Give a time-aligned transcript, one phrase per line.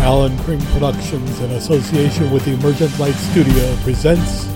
[0.00, 4.46] Alan Kring Productions, in association with the Emergent Light Studio, presents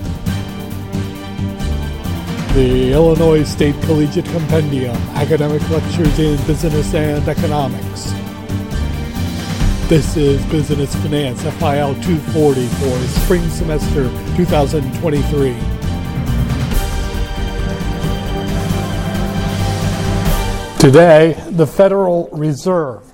[2.55, 8.13] the Illinois State Collegiate Compendium Academic Lectures in Business and Economics.
[9.87, 14.05] This is Business Finance FIL 240 for spring semester
[14.37, 15.53] 2023.
[20.81, 23.14] Today, the Federal Reserve.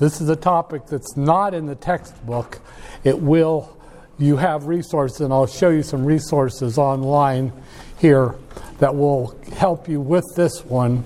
[0.00, 2.60] This is a topic that's not in the textbook.
[3.04, 3.76] It will,
[4.18, 7.52] you have resources, and I'll show you some resources online
[7.98, 8.34] here
[8.78, 11.04] that will help you with this one.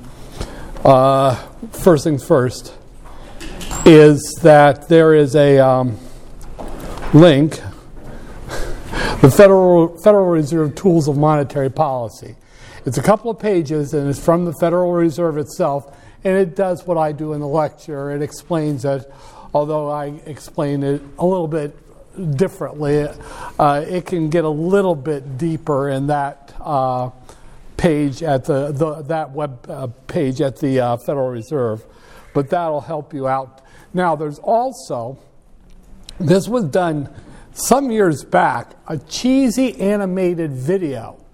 [0.84, 1.34] Uh,
[1.72, 2.72] first things first
[3.84, 5.98] is that there is a um,
[7.12, 7.60] link,
[9.22, 12.36] the Federal, Federal Reserve Tools of Monetary Policy.
[12.86, 16.86] It's a couple of pages and it's from the Federal Reserve itself and it does
[16.86, 18.10] what I do in the lecture.
[18.10, 19.10] It explains it,
[19.52, 21.76] although I explain it a little bit
[22.36, 23.06] differently.
[23.58, 27.10] Uh, it can get a little bit deeper in that uh,
[27.76, 31.84] page at the, the, that web uh, page at the uh, Federal Reserve,
[32.32, 33.60] but that'll help you out.
[33.92, 35.18] Now, there's also
[36.18, 37.12] this was done
[37.52, 41.24] some years back, a cheesy animated video.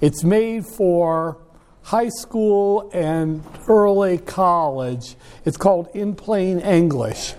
[0.00, 1.38] It's made for
[1.84, 5.16] high school and early college.
[5.44, 7.34] It's called In Plain English.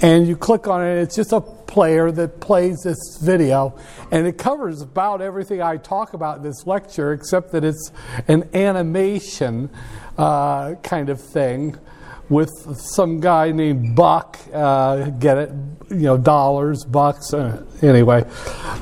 [0.00, 3.76] And you click on it, it's just a player that plays this video.
[4.12, 7.90] And it covers about everything I talk about in this lecture, except that it's
[8.28, 9.68] an animation
[10.16, 11.76] uh, kind of thing
[12.28, 14.38] with some guy named Buck.
[14.52, 15.50] Uh, get it?
[15.90, 17.32] You know, dollars, bucks.
[17.32, 18.24] Uh, anyway,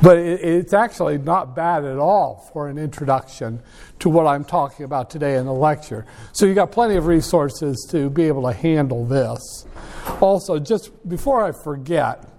[0.03, 3.63] but it, it's actually not bad at all for an introduction
[4.01, 6.05] to what I'm talking about today in the lecture.
[6.33, 9.67] So you got plenty of resources to be able to handle this.
[10.21, 12.33] Also, just before I forget.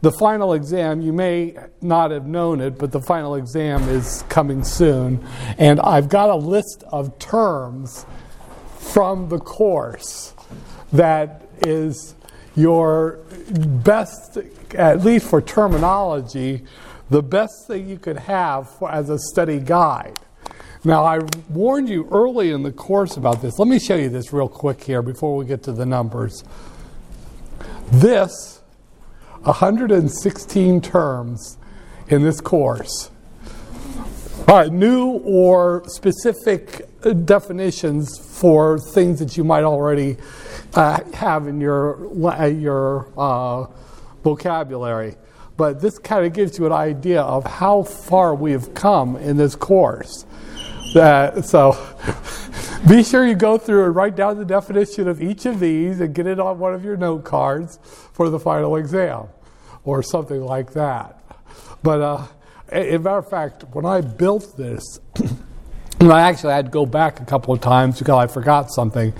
[0.00, 4.62] The final exam, you may not have known it, but the final exam is coming
[4.62, 5.26] soon.
[5.56, 8.04] And I've got a list of terms
[8.76, 10.34] from the course
[10.94, 12.14] that is
[12.56, 13.18] your
[13.50, 14.38] best,
[14.74, 16.64] at least for terminology,
[17.10, 20.18] the best thing you could have for, as a study guide.
[20.84, 23.58] Now, I warned you early in the course about this.
[23.58, 26.44] Let me show you this real quick here before we get to the numbers.
[27.90, 28.60] This,
[29.42, 31.58] 116 terms
[32.08, 33.10] in this course,
[34.46, 40.16] are new or specific definitions for things that you might already
[40.74, 42.08] uh, have in your,
[42.48, 43.66] your uh,
[44.22, 45.16] vocabulary.
[45.56, 49.36] But this kind of gives you an idea of how far we have come in
[49.36, 50.24] this course.
[50.94, 51.76] That, so
[52.88, 56.14] be sure you go through and write down the definition of each of these and
[56.14, 57.78] get it on one of your note cards
[58.12, 59.28] for the final exam
[59.84, 61.20] or something like that.
[61.82, 62.26] But uh,
[62.68, 65.00] as a matter of fact, when I built this,
[66.00, 69.12] and I actually had to go back a couple of times because I forgot something.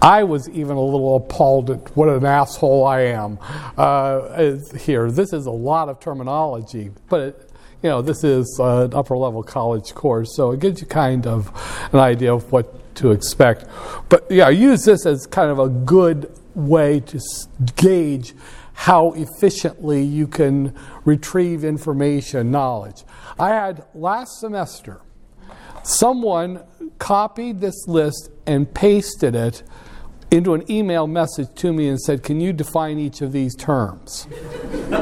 [0.00, 3.38] I was even a little appalled at what an asshole I am
[3.76, 5.10] uh, here.
[5.10, 7.50] This is a lot of terminology, but it,
[7.82, 11.50] you know this is an upper level college course, so it gives you kind of
[11.92, 13.64] an idea of what to expect.
[14.08, 17.20] But yeah, I use this as kind of a good way to
[17.76, 18.34] gauge
[18.74, 20.74] how efficiently you can
[21.04, 23.04] retrieve information, knowledge.
[23.38, 25.00] I had last semester
[25.82, 26.64] someone
[26.98, 29.62] copied this list and pasted it
[30.30, 34.26] into an email message to me and said, Can you define each of these terms?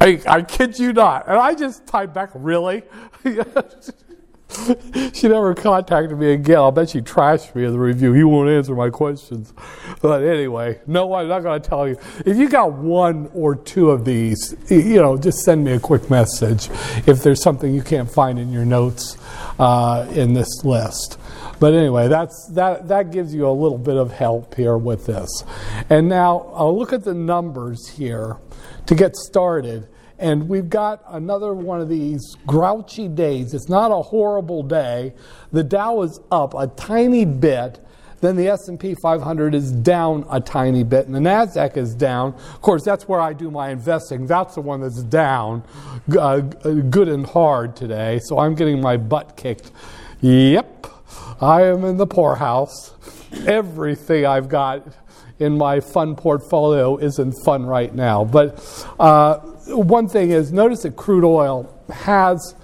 [0.00, 1.28] I, I kid you not.
[1.28, 2.82] And I just typed back, Really?
[5.12, 6.56] she never contacted me again.
[6.56, 8.12] I'll bet she trashed me in the review.
[8.12, 9.52] He won't answer my questions.
[10.00, 11.96] But anyway, no, I'm not going to tell you.
[12.24, 16.10] If you got one or two of these, you know, just send me a quick
[16.10, 16.68] message
[17.06, 19.16] if there's something you can't find in your notes
[19.58, 21.18] uh, in this list.
[21.60, 25.44] But anyway, that's, that, that gives you a little bit of help here with this.
[25.88, 28.38] And now I'll look at the numbers here
[28.86, 29.88] to get started
[30.22, 33.54] and we've got another one of these grouchy days.
[33.54, 35.14] It's not a horrible day.
[35.50, 37.84] The Dow is up a tiny bit.
[38.20, 42.34] Then the S&P 500 is down a tiny bit, and the Nasdaq is down.
[42.34, 44.28] Of course, that's where I do my investing.
[44.28, 45.64] That's the one that's down,
[46.16, 48.20] uh, good and hard today.
[48.22, 49.72] So I'm getting my butt kicked.
[50.20, 50.86] Yep,
[51.40, 52.94] I am in the poorhouse.
[53.44, 54.86] Everything I've got
[55.40, 58.24] in my fun portfolio isn't fun right now.
[58.24, 58.62] But
[59.00, 62.54] uh, one thing is notice that crude oil has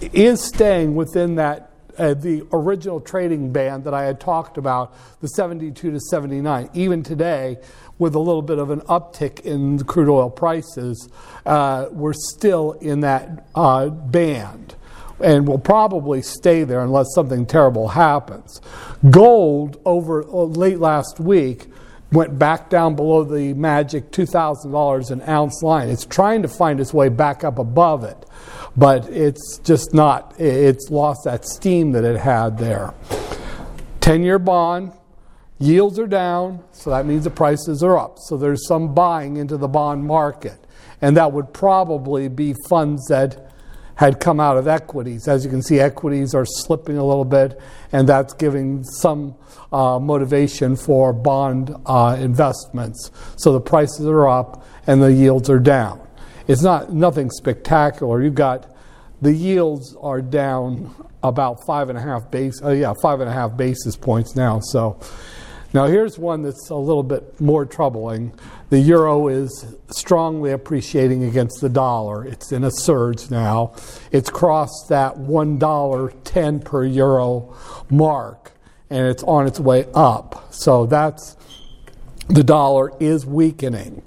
[0.00, 5.28] is staying within that uh, the original trading band that I had talked about, the
[5.28, 6.68] 72 to 79.
[6.74, 7.56] Even today,
[7.98, 11.08] with a little bit of an uptick in crude oil prices,
[11.46, 14.74] uh, we're still in that uh, band.
[15.18, 18.60] And will probably stay there unless something terrible happens.
[19.08, 21.68] Gold over uh, late last week
[22.16, 25.90] went back down below the magic $2,000 an ounce line.
[25.90, 28.24] It's trying to find its way back up above it,
[28.74, 32.94] but it's just not, it's lost that steam that it had there.
[34.00, 34.94] 10 year bond,
[35.58, 38.18] yields are down, so that means the prices are up.
[38.18, 40.58] So there's some buying into the bond market.
[41.02, 43.45] And that would probably be funds that
[43.96, 45.26] had come out of equities.
[45.26, 47.60] As you can see, equities are slipping a little bit,
[47.92, 49.34] and that's giving some
[49.72, 53.10] uh, motivation for bond uh, investments.
[53.36, 56.06] So the prices are up and the yields are down.
[56.46, 58.22] It's not nothing spectacular.
[58.22, 58.72] You've got
[59.20, 63.32] the yields are down about five and a half base, uh, yeah, five and a
[63.32, 64.60] half basis points now.
[64.60, 65.00] So
[65.76, 68.32] now here's one that's a little bit more troubling.
[68.70, 72.24] The euro is strongly appreciating against the dollar.
[72.24, 73.74] It's in a surge now.
[74.10, 77.54] It's crossed that $1.10 per euro
[77.90, 78.52] mark
[78.88, 80.50] and it's on its way up.
[80.50, 81.36] So that's
[82.26, 84.02] the dollar is weakening.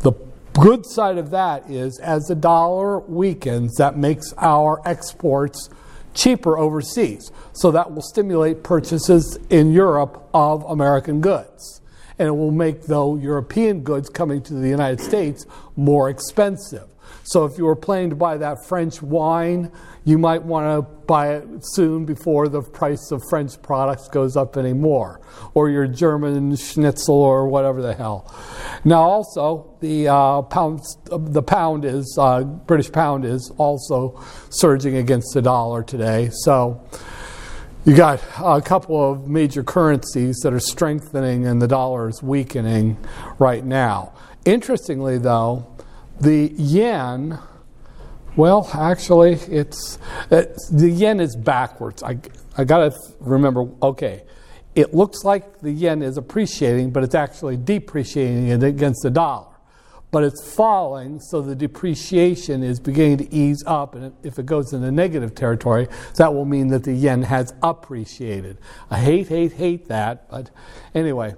[0.00, 0.12] The
[0.52, 5.70] good side of that is as the dollar weakens, that makes our exports
[6.14, 7.30] cheaper overseas.
[7.52, 11.80] So that will stimulate purchases in Europe of American goods.
[12.18, 15.46] And it will make, though, European goods coming to the United States
[15.76, 16.88] more expensive.
[17.24, 19.72] So if you were planning to buy that French wine,
[20.04, 24.56] you might want to buy it soon before the price of French products goes up
[24.56, 25.20] anymore,
[25.54, 28.30] or your German schnitzel or whatever the hell.
[28.84, 35.32] Now, also the uh, pound, the pound is uh, British pound is also surging against
[35.32, 36.30] the dollar today.
[36.32, 36.86] So
[37.86, 42.98] you got a couple of major currencies that are strengthening and the dollar is weakening
[43.38, 44.12] right now.
[44.44, 45.66] Interestingly, though,
[46.20, 47.38] the yen
[48.36, 49.98] well, actually, it's
[50.30, 50.42] uh,
[50.72, 52.02] the yen is backwards.
[52.02, 52.18] I
[52.58, 53.68] I got to remember.
[53.80, 54.24] Okay,
[54.74, 59.46] it looks like the yen is appreciating, but it's actually depreciating against the dollar.
[60.10, 63.96] But it's falling, so the depreciation is beginning to ease up.
[63.96, 68.58] And if it goes into negative territory, that will mean that the yen has appreciated.
[68.90, 70.28] I hate, hate, hate that.
[70.28, 70.50] But
[70.94, 71.34] anyway,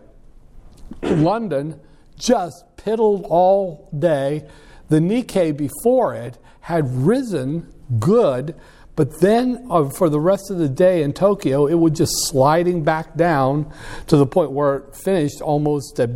[1.02, 1.80] London
[2.18, 4.46] just piddled all day.
[4.88, 8.54] The Nikkei before it had risen good,
[8.96, 12.82] but then uh, for the rest of the day in Tokyo, it was just sliding
[12.82, 13.70] back down
[14.06, 16.10] to the point where it finished almost at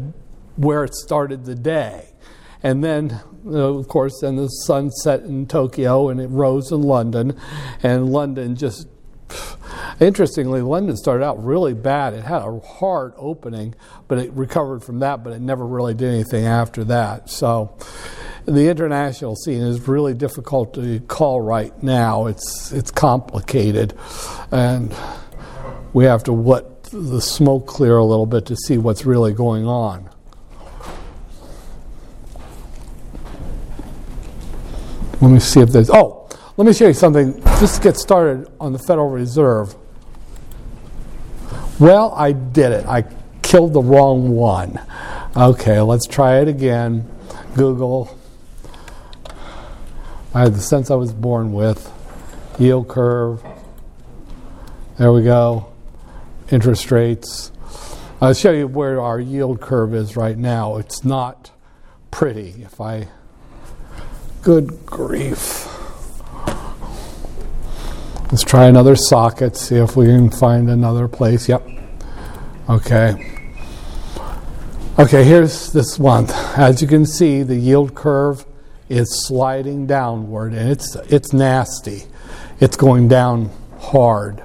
[0.56, 2.08] where it started the day.
[2.62, 7.38] And then, of course, then the sun set in Tokyo and it rose in London,
[7.82, 8.86] and London just
[10.00, 12.14] Interestingly, London started out really bad.
[12.14, 13.74] It had a hard opening,
[14.08, 17.28] but it recovered from that, but it never really did anything after that.
[17.28, 17.76] So
[18.46, 22.26] the international scene is really difficult to call right now.
[22.26, 23.94] It's it's complicated,
[24.50, 24.94] and
[25.92, 29.66] we have to let the smoke clear a little bit to see what's really going
[29.66, 30.08] on.
[35.20, 35.90] Let me see if there's.
[35.90, 36.19] Oh,
[36.60, 37.40] let me show you something.
[37.58, 39.74] Just to get started on the Federal Reserve.
[41.78, 42.84] Well, I did it.
[42.84, 43.04] I
[43.40, 44.78] killed the wrong one.
[45.34, 47.10] Okay, let's try it again.
[47.54, 48.14] Google
[50.34, 51.90] I had the sense I was born with.
[52.58, 53.42] Yield curve.
[54.98, 55.72] There we go.
[56.50, 57.52] Interest rates.
[58.20, 60.76] I'll show you where our yield curve is right now.
[60.76, 61.52] It's not
[62.10, 62.56] pretty.
[62.62, 63.08] If I.
[64.42, 65.79] Good grief.
[68.30, 71.48] Let's try another socket, see if we can find another place.
[71.48, 71.66] Yep.
[72.68, 73.28] Okay.
[75.00, 76.26] Okay, here's this one.
[76.56, 78.46] As you can see, the yield curve
[78.88, 82.04] is sliding downward, and it's it's nasty.
[82.60, 84.44] It's going down hard,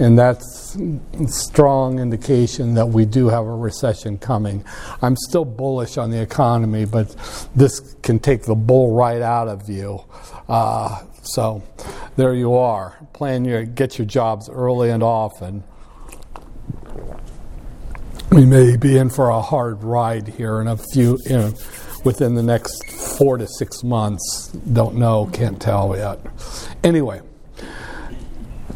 [0.00, 4.64] and that's a strong indication that we do have a recession coming.
[5.02, 7.14] I'm still bullish on the economy, but
[7.54, 10.02] this can take the bull right out of you.
[10.48, 11.62] Uh, so
[12.16, 12.98] there you are.
[13.12, 15.64] Plan your get your jobs early and often.
[18.30, 21.18] We may be in for a hard ride here in a few.
[21.26, 21.54] You know,
[22.04, 24.48] within the next four to six months.
[24.72, 26.20] Don't know, can't tell yet.
[26.82, 27.20] Anyway,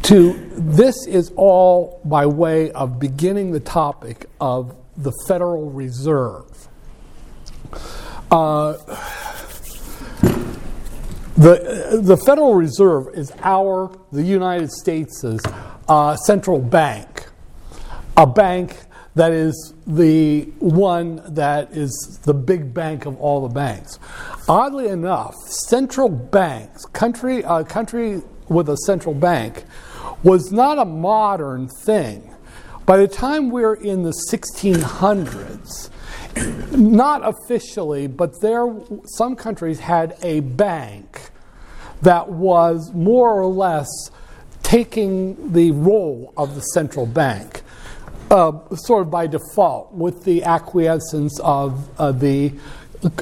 [0.03, 6.67] to this is all by way of beginning the topic of the Federal Reserve.
[8.31, 8.77] Uh,
[11.37, 15.21] The, the Federal Reserve is our, the United States'
[15.85, 17.27] uh, central bank,
[18.15, 18.77] a bank
[19.15, 23.99] that is the one that is the big bank of all the banks.
[24.47, 29.65] Oddly enough, central banks, country, uh, country with a central bank,
[30.23, 32.33] was not a modern thing.
[32.85, 35.89] By the time we're in the 1600s,
[36.71, 38.67] not officially, but there
[39.05, 41.31] some countries had a bank
[42.01, 43.87] that was more or less
[44.63, 47.61] taking the role of the central bank,
[48.31, 52.53] uh, sort of by default, with the acquiescence of uh, the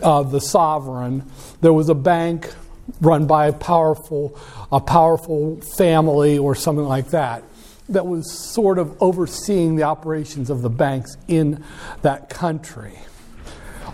[0.01, 1.29] uh, the sovereign.
[1.62, 2.53] There was a bank
[3.01, 4.39] run by a powerful
[4.72, 7.43] a powerful family or something like that
[7.94, 11.64] that was sort of overseeing the operations of the banks in
[12.02, 13.00] that country.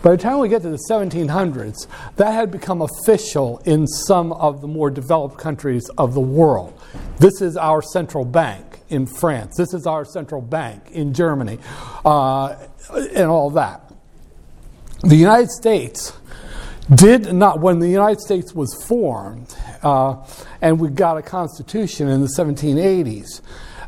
[0.01, 4.61] By the time we get to the 1700s, that had become official in some of
[4.61, 6.79] the more developed countries of the world.
[7.19, 9.55] This is our central bank in France.
[9.57, 11.59] This is our central bank in Germany,
[12.05, 12.55] uh,
[12.93, 13.91] and all that.
[15.01, 16.13] The United States
[16.93, 20.15] did not, when the United States was formed uh,
[20.61, 23.41] and we got a constitution in the 1780s,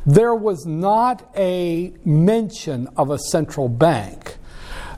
[0.05, 4.38] there was not a mention of a central bank.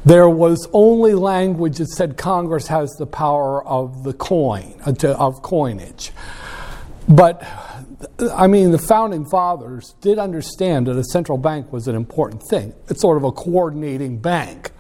[0.06, 5.42] There was only language that said Congress has the power of the coin, uh, of
[5.42, 6.12] coinage.
[7.08, 7.42] But,
[8.34, 12.74] I mean, the founding fathers did understand that a central bank was an important thing.
[12.90, 14.72] It's sort of a coordinating bank.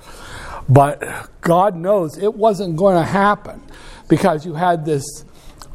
[0.67, 3.61] But God knows it wasn't going to happen
[4.07, 5.03] because you had this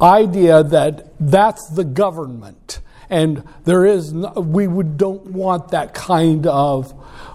[0.01, 2.79] idea that that's the government.
[3.09, 6.93] And there is, we would, don't want that kind of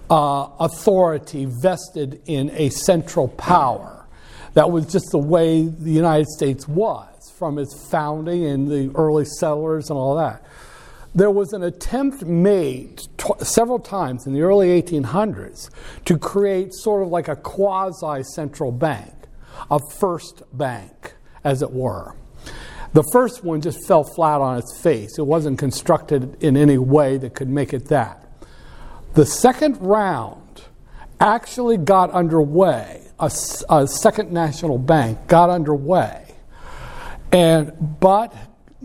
[0.09, 4.07] uh, authority vested in a central power.
[4.54, 9.25] That was just the way the United States was from its founding and the early
[9.25, 10.45] settlers and all that.
[11.14, 15.71] There was an attempt made t- several times in the early 1800s
[16.07, 19.12] to create sort of like a quasi central bank,
[19.71, 21.14] a first bank,
[21.45, 22.14] as it were.
[22.94, 25.18] The first one just fell flat on its face.
[25.18, 28.24] It wasn't constructed in any way that could make it that.
[29.14, 30.62] The second round
[31.20, 33.02] actually got underway.
[33.18, 33.30] A,
[33.68, 36.34] a, second national bank got underway,
[37.30, 38.34] and but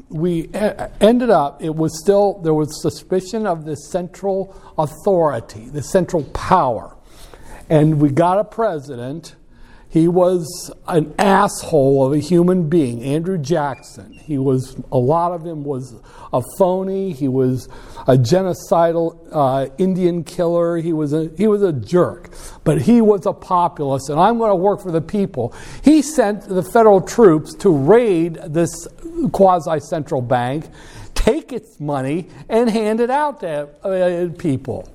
[0.10, 0.50] we
[1.02, 1.64] ended up.
[1.64, 6.96] It was still there was suspicion of the central authority, the central power,
[7.70, 9.36] and we got a president
[9.92, 14.14] he was an asshole of a human being, Andrew Jackson.
[14.14, 15.96] He was, a lot of him was
[16.32, 17.12] a phony.
[17.12, 17.68] He was
[18.08, 20.78] a genocidal uh, Indian killer.
[20.78, 22.30] He was, a, he was a jerk.
[22.64, 25.56] But he was a populist, and I'm going to work for the people.
[25.84, 28.88] He sent the federal troops to raid this
[29.32, 30.68] quasi central bank,
[31.16, 34.88] take its money, and hand it out to uh, people.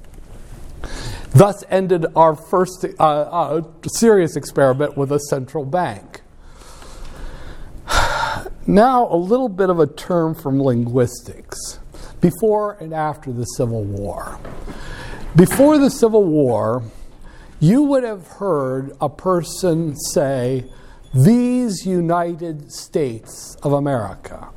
[1.31, 6.23] Thus ended our first uh, uh, serious experiment with a central bank.
[8.67, 11.79] Now, a little bit of a term from linguistics
[12.23, 14.39] before and after the Civil War.
[15.37, 16.83] Before the Civil War,
[17.61, 20.65] you would have heard a person say,
[21.13, 24.49] These United States of America.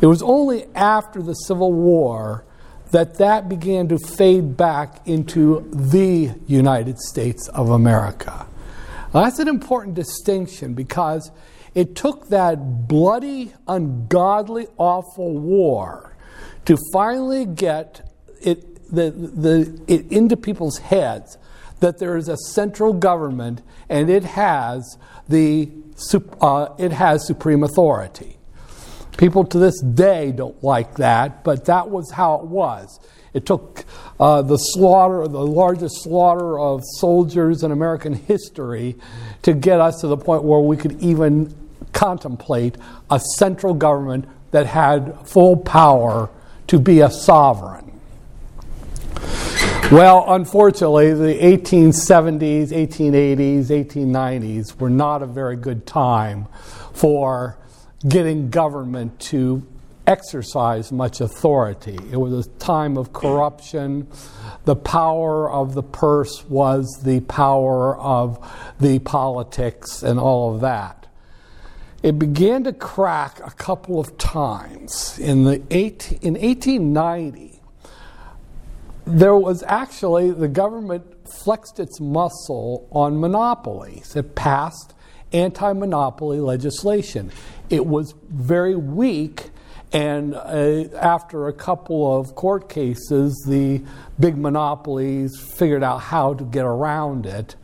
[0.00, 2.44] It was only after the Civil War
[2.94, 8.46] that that began to fade back into the United States of America.
[9.12, 11.32] Now, that's an important distinction because
[11.74, 16.14] it took that bloody, ungodly, awful war
[16.66, 18.08] to finally get
[18.40, 21.36] it, the, the, it into people's heads
[21.80, 24.98] that there is a central government and it has,
[25.28, 25.68] the,
[26.40, 28.33] uh, it has supreme authority.
[29.16, 32.98] People to this day don't like that, but that was how it was.
[33.32, 33.84] It took
[34.18, 38.96] uh, the slaughter, the largest slaughter of soldiers in American history,
[39.42, 41.54] to get us to the point where we could even
[41.92, 42.76] contemplate
[43.10, 46.30] a central government that had full power
[46.68, 48.00] to be a sovereign.
[49.92, 56.46] Well, unfortunately, the 1870s, 1880s, 1890s were not a very good time
[56.92, 57.58] for
[58.06, 59.66] getting government to
[60.06, 61.98] exercise much authority.
[62.10, 64.08] It was a time of corruption.
[64.64, 68.38] The power of the purse was the power of
[68.78, 71.06] the politics and all of that.
[72.02, 75.18] It began to crack a couple of times.
[75.18, 77.60] In, the eight, in 1890,
[79.06, 84.14] there was actually, the government flexed its muscle on monopolies.
[84.16, 84.92] It passed
[85.32, 87.30] anti monopoly legislation.
[87.70, 89.50] It was very weak,
[89.92, 93.82] and uh, after a couple of court cases, the
[94.18, 97.56] big monopolies figured out how to get around it.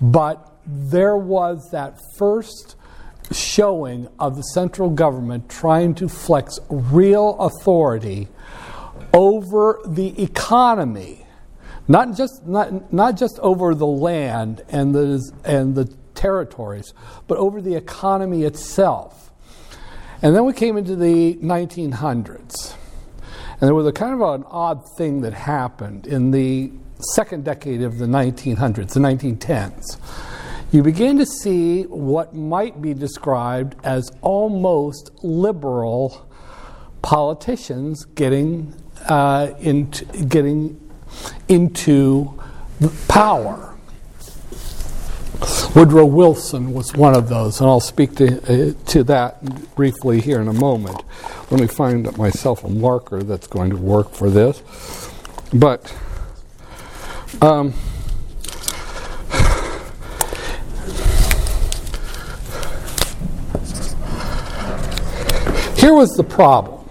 [0.00, 2.76] But there was that first
[3.32, 8.28] showing of the central government trying to flex real authority
[9.12, 11.26] over the economy,
[11.88, 16.94] not just, not, not just over the land and the, and the territories,
[17.26, 19.31] but over the economy itself.
[20.22, 22.74] And then we came into the 1900s.
[23.60, 26.72] And there was a kind of an odd thing that happened in the
[27.14, 29.98] second decade of the 1900s, the 1910s
[30.72, 36.26] you begin to see what might be described as almost liberal
[37.02, 38.74] politicians getting,
[39.06, 40.80] uh, into, getting
[41.48, 42.40] into
[43.06, 43.71] power.
[45.74, 50.40] Woodrow Wilson was one of those, and I'll speak to, uh, to that briefly here
[50.40, 51.02] in a moment.
[51.50, 54.62] Let me find myself a marker that's going to work for this.
[55.52, 55.94] But
[57.40, 57.74] um,
[65.82, 66.88] Here was the problem.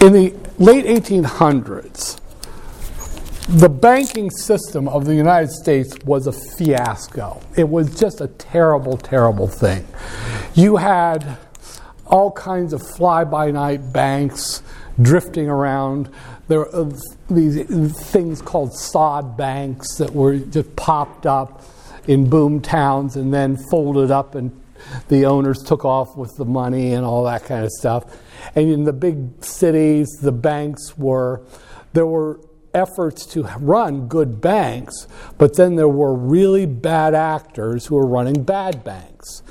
[0.00, 2.18] In the late 1800s,
[3.48, 7.40] the banking system of the United States was a fiasco.
[7.56, 9.86] It was just a terrible, terrible thing.
[10.54, 11.38] You had
[12.06, 14.62] all kinds of fly by night banks
[15.00, 16.10] drifting around.
[16.48, 16.92] There were
[17.30, 21.62] these uh, things called sod banks that were just popped up
[22.06, 24.60] in boom towns and then folded up and
[25.08, 28.04] the owners took off with the money and all that kind of stuff.
[28.54, 31.42] And in the big cities, the banks were,
[31.92, 32.40] there were
[32.74, 35.06] efforts to run good banks,
[35.38, 39.42] but then there were really bad actors who were running bad banks.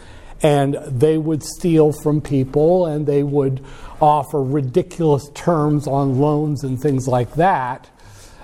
[0.41, 3.63] And they would steal from people and they would
[4.01, 7.89] offer ridiculous terms on loans and things like that,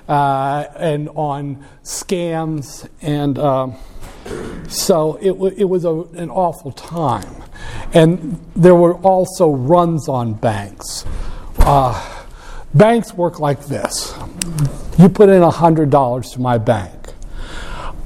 [0.09, 3.37] uh, and on scams and.
[3.37, 3.69] Uh,
[4.67, 7.43] so it, w- it was a, an awful time.
[7.93, 11.05] And there were also runs on banks.
[11.59, 12.24] Uh,
[12.75, 14.13] banks work like this
[14.97, 16.93] you put in $100 to my bank.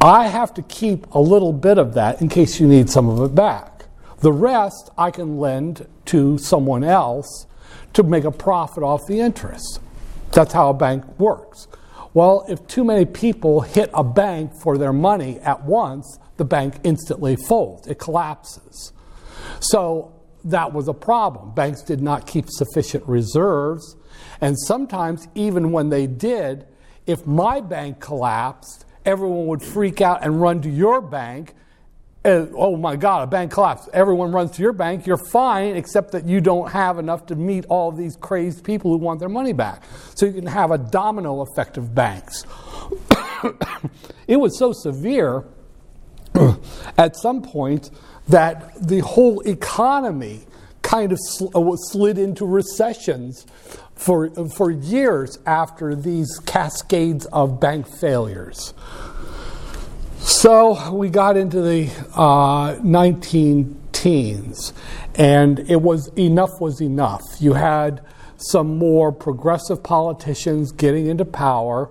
[0.01, 3.19] I have to keep a little bit of that in case you need some of
[3.23, 3.85] it back.
[4.19, 7.45] The rest I can lend to someone else
[7.93, 9.79] to make a profit off the interest.
[10.31, 11.67] That's how a bank works.
[12.13, 16.75] Well, if too many people hit a bank for their money at once, the bank
[16.83, 18.93] instantly folds, it collapses.
[19.59, 20.13] So
[20.45, 21.53] that was a problem.
[21.53, 23.95] Banks did not keep sufficient reserves,
[24.41, 26.65] and sometimes, even when they did,
[27.05, 31.53] if my bank collapsed, everyone would freak out and run to your bank.
[32.23, 33.89] And, oh my God, a bank collapsed.
[33.93, 35.07] Everyone runs to your bank.
[35.07, 38.97] You're fine, except that you don't have enough to meet all these crazed people who
[38.97, 39.83] want their money back.
[40.15, 42.45] So you can have a domino effect of banks.
[44.27, 45.45] it was so severe
[46.97, 47.89] at some point
[48.27, 50.45] that the whole economy
[50.81, 53.45] kind of sl- uh, slid into recessions
[53.99, 58.73] for, for years after these cascades of bank failures.
[60.19, 64.73] So we got into the uh, 19 teens,
[65.15, 67.23] and it was enough was enough.
[67.39, 68.01] You had
[68.37, 71.89] some more progressive politicians getting into power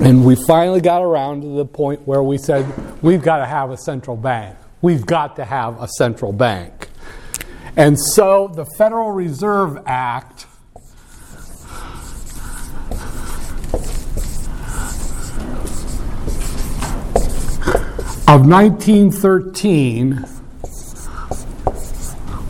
[0.00, 2.66] And we finally got around to the point where we said,
[3.00, 4.56] we've got to have a central bank.
[4.82, 6.83] We've got to have a central bank.
[7.76, 10.46] And so the Federal Reserve Act
[18.28, 20.24] of 1913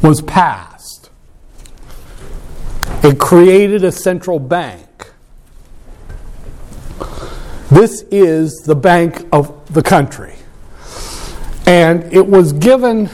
[0.02, 1.08] was passed.
[3.02, 5.10] It created a central bank.
[7.70, 10.34] This is the bank of the country.
[11.66, 13.08] And it was given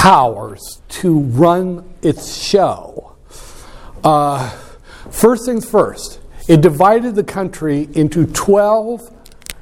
[0.00, 3.16] powers to run its show.
[4.02, 4.48] Uh,
[5.10, 9.14] first things first, it divided the country into 12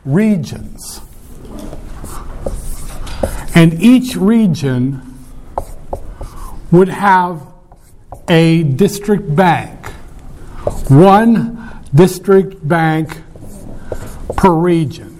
[0.04, 1.00] regions.
[3.56, 5.02] And each region
[6.70, 7.44] would have
[8.28, 9.86] a district bank.
[10.88, 13.22] One district bank
[14.36, 15.17] per region.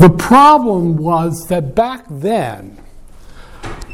[0.00, 2.78] The problem was that back then,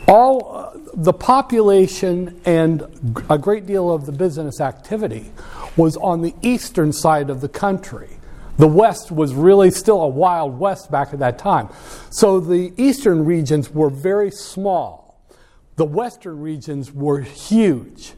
[0.06, 2.82] all uh, the population and
[3.28, 5.32] a great deal of the business activity
[5.76, 8.08] was on the eastern side of the country.
[8.56, 11.70] The West was really still a wild west back at that time.
[12.10, 15.20] So the eastern regions were very small,
[15.74, 18.12] the western regions were huge.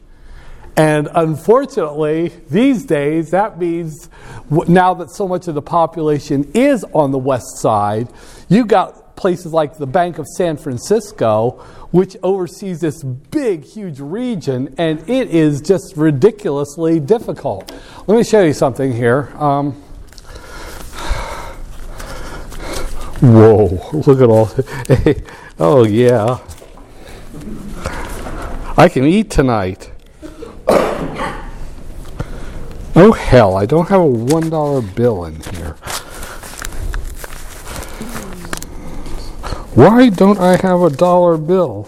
[0.79, 4.09] And unfortunately, these days, that means
[4.49, 8.07] now that so much of the population is on the west side,
[8.47, 14.73] you got places like the Bank of San Francisco, which oversees this big, huge region,
[14.77, 17.73] and it is just ridiculously difficult.
[18.07, 19.33] Let me show you something here.
[19.35, 19.73] Um,
[23.19, 23.65] whoa,
[24.07, 24.49] look at all.
[25.59, 26.39] oh, yeah.
[28.77, 29.91] I can eat tonight.
[32.95, 35.75] Oh, hell, I don't have a $1 bill in here.
[39.75, 41.87] Why don't I have a dollar bill?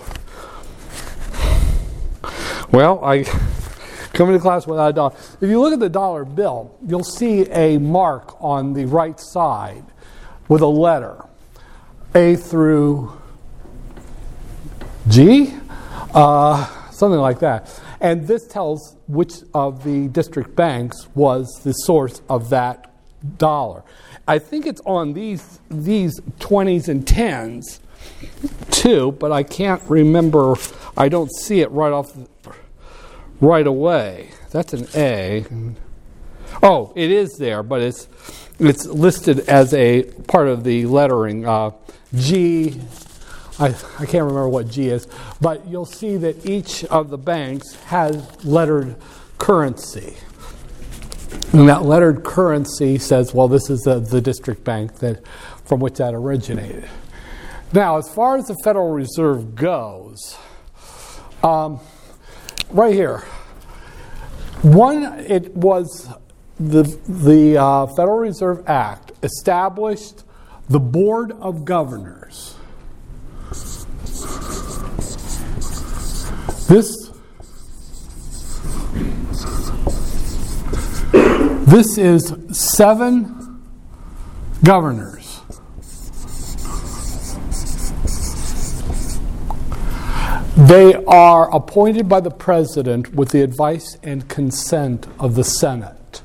[2.71, 3.23] Well, I
[4.13, 5.15] come into class without a dollar.
[5.41, 9.83] If you look at the dollar bill, you'll see a mark on the right side
[10.47, 11.25] with a letter
[12.15, 13.11] A through
[15.07, 15.53] G,
[16.13, 17.81] uh, something like that.
[17.99, 22.91] And this tells which of the district banks was the source of that
[23.37, 23.83] dollar.
[24.27, 27.79] I think it's on these these 20s and 10s
[28.71, 30.55] too, but I can't remember.
[30.95, 32.13] I don't see it right off
[33.39, 34.29] right away.
[34.51, 35.45] That's an A.
[36.63, 38.07] Oh, it is there, but it's
[38.59, 41.45] it's listed as a part of the lettering.
[41.47, 41.71] Uh,
[42.13, 42.79] G
[43.61, 45.07] I, I can't remember what G is,
[45.39, 48.95] but you'll see that each of the banks has lettered
[49.37, 50.15] currency.
[51.53, 55.27] And that lettered currency says, well, this is the, the district bank that,
[55.65, 56.89] from which that originated.
[57.71, 60.37] Now, as far as the Federal Reserve goes,
[61.43, 61.79] um,
[62.71, 63.19] right here,
[64.63, 66.09] one, it was
[66.59, 70.23] the, the uh, Federal Reserve Act established
[70.67, 72.55] the Board of Governors.
[76.71, 77.11] This
[81.67, 83.61] this is seven
[84.63, 85.41] governors.
[90.55, 96.19] They are appointed by the president with the advice and consent of the Senate.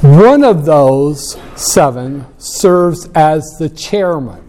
[0.00, 4.41] One of those seven serves as the chairman.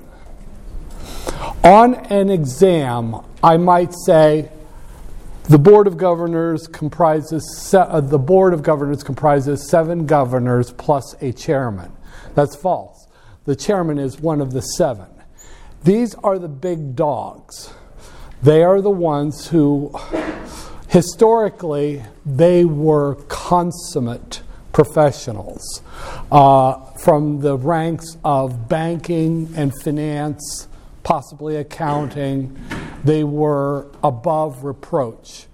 [1.64, 4.52] On an exam, I might say
[5.46, 11.16] the board of governors comprises se- uh, the board of governors comprises seven governors plus
[11.22, 11.94] a chairman.
[12.36, 13.08] That's false.
[13.46, 15.08] The chairman is one of the seven.
[15.86, 17.74] These are the big dogs.
[18.42, 19.98] They are the ones who
[20.90, 24.42] historically they were consummate
[24.74, 25.82] professionals
[26.30, 30.68] uh, from the ranks of banking and finance
[31.04, 32.58] possibly accounting.
[33.04, 35.48] They were above reproach.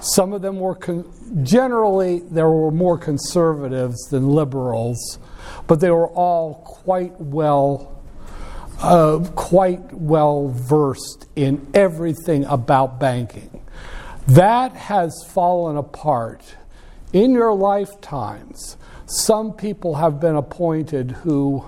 [0.00, 1.10] Some of them were con-
[1.42, 5.18] generally there were more conservatives than liberals,
[5.66, 8.00] but they were all quite well
[8.80, 13.62] uh, quite well versed in everything about banking.
[14.26, 16.56] That has fallen apart
[17.12, 18.76] in your lifetimes.
[19.06, 21.64] Some people have been appointed who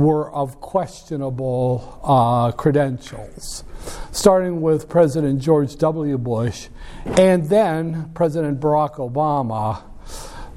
[0.00, 3.64] were of questionable uh, credentials,
[4.12, 6.16] starting with President George W.
[6.18, 6.68] Bush
[7.04, 9.82] and then President Barack Obama.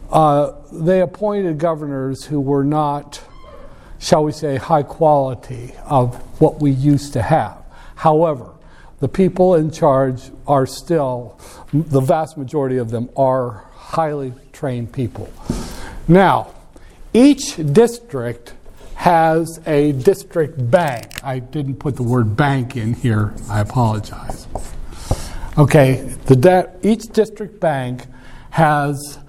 [0.09, 3.21] Uh, they appointed governors who were not,
[3.99, 7.63] shall we say, high quality of what we used to have.
[7.95, 8.51] However,
[8.99, 11.39] the people in charge are still,
[11.73, 15.29] the vast majority of them are highly trained people.
[16.07, 16.53] Now,
[17.13, 18.53] each district
[19.03, 21.21] has a district bank.
[21.25, 23.33] I didn't put the word bank in here.
[23.49, 24.47] I apologize.
[25.57, 28.05] Okay, the each district bank
[28.51, 29.19] has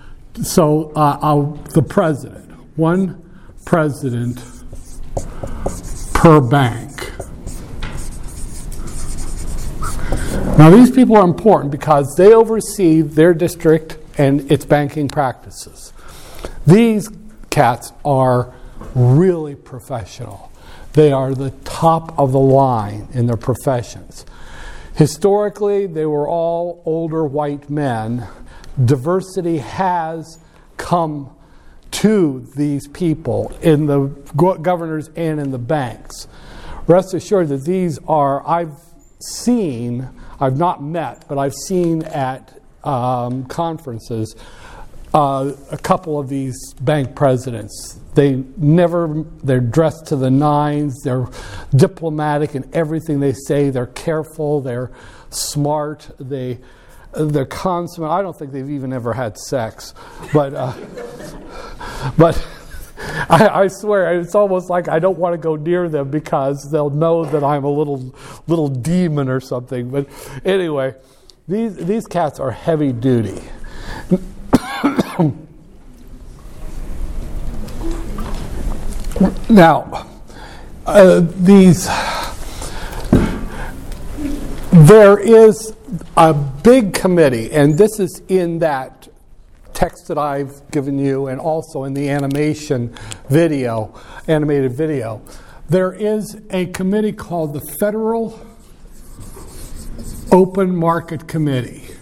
[0.41, 3.21] so uh, the president, one
[3.65, 4.37] president
[6.15, 7.11] per bank.
[10.57, 15.93] Now, these people are important because they oversee their district and its banking practices.
[16.65, 17.11] These
[17.51, 18.55] cats are
[18.94, 20.50] really professional.
[20.92, 24.24] They are the top of the line in their professions.
[24.94, 28.28] Historically, they were all older white men.
[28.85, 30.38] Diversity has
[30.76, 31.35] come
[31.90, 34.07] to these people in the
[34.62, 36.28] governors and in the banks.
[36.87, 38.76] rest assured that these are, I've
[39.20, 40.09] seen,
[40.40, 44.35] I've not met, but I've seen at um, conferences
[45.14, 48.00] uh, a couple of these bank presidents.
[48.14, 51.29] They never, they're dressed to the nines, they're
[51.74, 54.90] diplomatic in everything they say, they're careful, they're
[55.31, 56.59] smart, they,
[57.12, 58.11] they're consummate.
[58.11, 59.94] I don't think they've even ever had sex,
[60.33, 60.74] but, uh,
[62.18, 62.46] but
[63.29, 66.90] I, I, swear it's almost like I don't want to go near them because they'll
[66.90, 68.14] know that I'm a little
[68.46, 69.90] little demon or something.
[69.90, 70.09] But
[70.44, 70.94] anyway,
[71.48, 73.42] these these cats are heavy duty.
[79.48, 80.07] Now,
[80.87, 81.88] uh, these
[84.72, 85.72] there is
[86.16, 89.09] a big committee, and this is in that
[89.72, 92.92] text that I've given you and also in the animation
[93.29, 93.94] video,
[94.27, 95.22] animated video.
[95.68, 98.40] There is a committee called the Federal
[100.33, 101.93] Open Market Committee.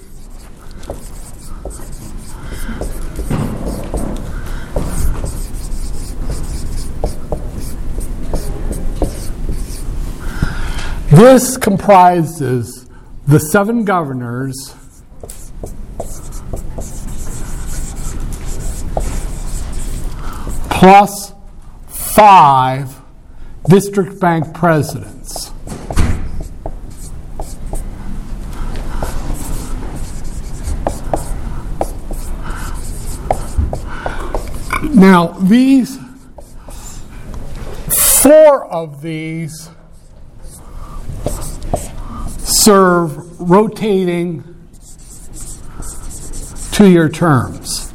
[11.12, 12.88] This comprises
[13.26, 14.74] the seven governors
[20.70, 21.34] plus
[21.86, 22.98] five
[23.68, 25.50] district bank presidents.
[34.94, 35.98] Now, these
[38.22, 39.68] four of these
[42.62, 44.44] serve rotating
[46.70, 47.90] two year terms.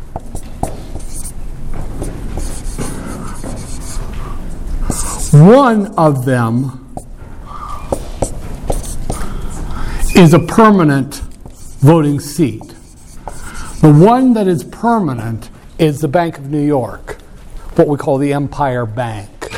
[5.32, 6.93] One of them
[10.17, 11.15] is a permanent
[11.80, 12.67] voting seat.
[13.82, 15.49] The one that is permanent
[15.80, 17.21] is the Bank of New York,
[17.75, 19.49] what we call the Empire Bank.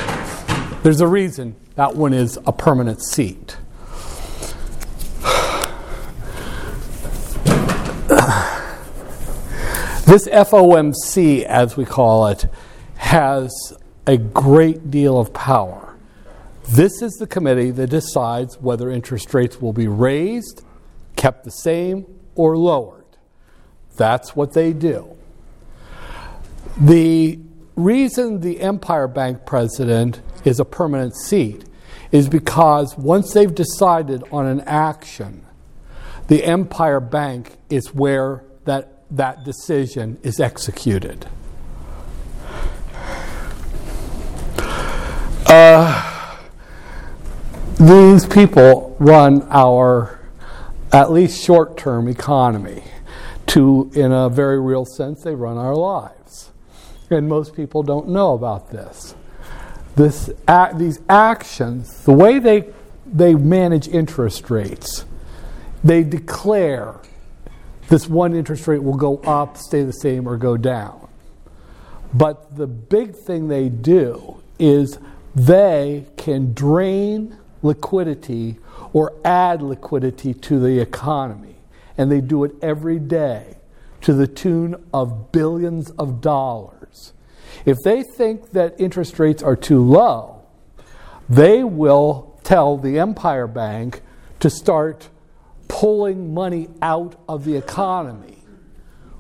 [0.83, 3.57] There's a reason that one is a permanent seat.
[10.09, 12.47] This FOMC, as we call it,
[12.95, 13.51] has
[14.07, 15.95] a great deal of power.
[16.67, 20.65] This is the committee that decides whether interest rates will be raised,
[21.15, 23.05] kept the same, or lowered.
[23.97, 25.15] That's what they do.
[26.81, 27.37] The
[27.75, 31.65] reason the Empire Bank president is a permanent seat
[32.11, 35.45] is because once they've decided on an action,
[36.29, 38.43] the Empire Bank is where
[39.11, 41.27] that, decision is executed.
[45.45, 46.37] Uh,
[47.79, 50.19] these people run our,
[50.91, 52.83] at least short term economy.
[53.47, 56.51] To, in a very real sense, they run our lives.
[57.09, 59.15] And most people don't know about this.
[59.95, 60.29] this
[60.75, 62.69] these actions, the way they,
[63.07, 65.05] they manage interest rates,
[65.83, 66.99] they declare
[67.89, 71.07] this one interest rate will go up, stay the same, or go down.
[72.13, 74.97] But the big thing they do is
[75.35, 78.57] they can drain liquidity
[78.93, 81.55] or add liquidity to the economy.
[81.97, 83.57] And they do it every day
[84.01, 87.13] to the tune of billions of dollars.
[87.65, 90.41] If they think that interest rates are too low,
[91.27, 94.01] they will tell the Empire Bank
[94.39, 95.09] to start
[95.69, 98.43] pulling money out of the economy,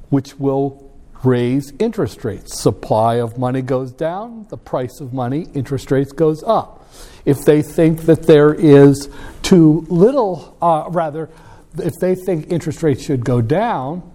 [0.09, 0.91] which will
[1.23, 2.61] raise interest rates.
[2.61, 6.89] Supply of money goes down, the price of money, interest rates goes up.
[7.23, 9.09] If they think that there is
[9.41, 11.29] too little, uh, rather,
[11.77, 14.11] if they think interest rates should go down,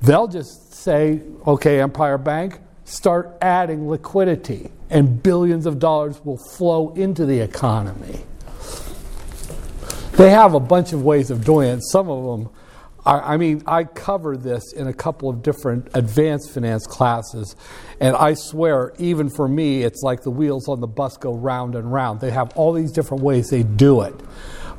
[0.00, 6.90] they'll just say, okay, Empire Bank, start adding liquidity, and billions of dollars will flow
[6.94, 8.20] into the economy.
[10.12, 11.80] They have a bunch of ways of doing it.
[11.82, 12.52] Some of them
[13.04, 17.56] I, I mean, I cover this in a couple of different advanced finance classes,
[18.00, 21.74] and I swear, even for me, it's like the wheels on the bus go round
[21.74, 22.20] and round.
[22.20, 24.14] They have all these different ways they do it,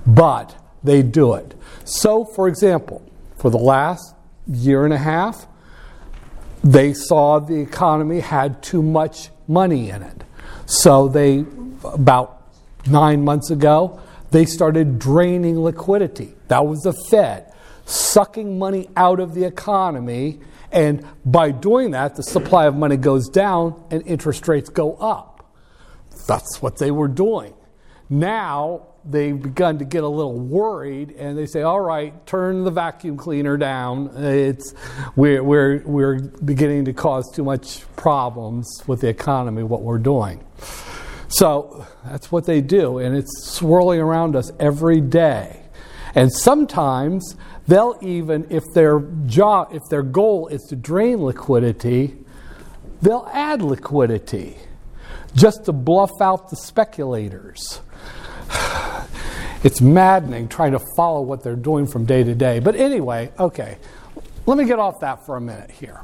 [0.05, 1.53] but they do it.
[1.83, 3.01] So, for example,
[3.37, 4.15] for the last
[4.47, 5.47] year and a half,
[6.63, 10.23] they saw the economy had too much money in it.
[10.65, 11.45] So they,
[11.83, 12.41] about
[12.87, 13.99] nine months ago,
[14.33, 16.33] they started draining liquidity.
[16.47, 17.53] That was the Fed
[17.85, 20.39] sucking money out of the economy.
[20.71, 25.53] And by doing that, the supply of money goes down and interest rates go up.
[26.27, 27.53] That's what they were doing.
[28.09, 32.71] Now they've begun to get a little worried and they say, all right, turn the
[32.71, 34.09] vacuum cleaner down.
[34.15, 34.73] It's,
[35.15, 40.43] we're, we're, we're beginning to cause too much problems with the economy, what we're doing.
[41.33, 45.61] So that's what they do, and it's swirling around us every day.
[46.13, 47.35] And sometimes
[47.67, 52.15] they'll even, if their job, if their goal is to drain liquidity,
[53.01, 54.57] they'll add liquidity
[55.35, 57.81] just to bluff out the speculators.
[59.63, 62.59] It's maddening trying to follow what they're doing from day to day.
[62.59, 63.77] But anyway, okay,
[64.45, 66.01] let me get off that for a minute here.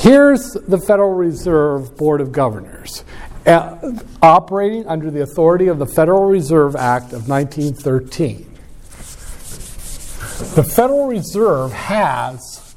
[0.00, 3.04] Here's the Federal Reserve Board of Governors,
[3.46, 8.46] operating under the authority of the Federal Reserve Act of 1913.
[10.54, 12.74] The Federal Reserve has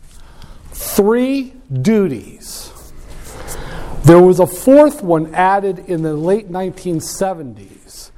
[0.72, 2.72] three duties.
[4.04, 8.12] There was a fourth one added in the late 1970s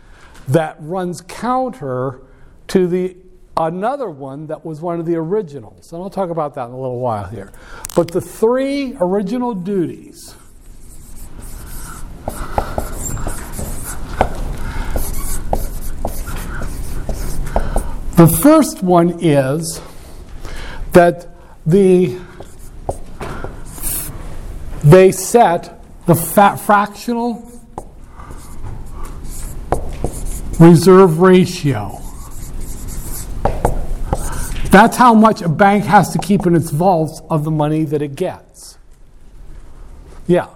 [0.47, 2.21] that runs counter
[2.67, 3.17] to the
[3.57, 5.93] another one that was one of the originals.
[5.93, 7.51] And I'll talk about that in a little while here.
[7.95, 10.35] But the three original duties
[18.15, 19.81] The first one is
[20.93, 21.27] that
[21.65, 22.17] the
[24.83, 27.41] they set the fractional
[30.59, 31.99] reserve ratio.
[34.69, 38.01] That's how much a bank has to keep in its vaults of the money that
[38.01, 38.77] it gets.
[40.27, 40.54] Yeah.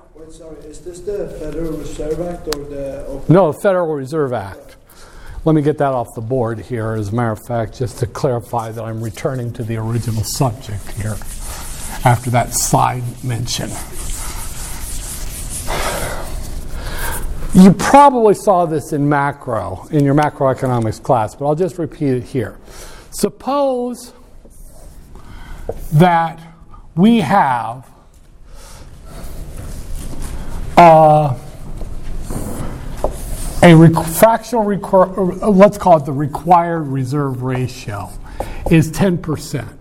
[0.90, 3.24] This the Federal Reserve Act or the?
[3.30, 4.76] No, Federal Reserve Act.
[5.46, 8.08] Let me get that off the board here, as a matter of fact, just to
[8.08, 11.16] clarify that I'm returning to the original subject here
[12.06, 13.70] after that side mention.
[17.54, 22.24] You probably saw this in macro, in your macroeconomics class, but I'll just repeat it
[22.24, 22.58] here.
[23.12, 24.12] Suppose
[25.94, 26.40] that
[26.96, 27.89] we have
[30.80, 31.38] uh,
[33.62, 38.10] a fractional, requ- let's call it the required reserve ratio,
[38.72, 39.76] is 10%.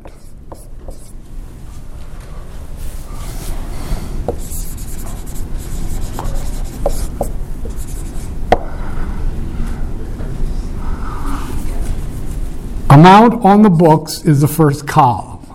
[12.90, 15.46] Amount on the books is the first column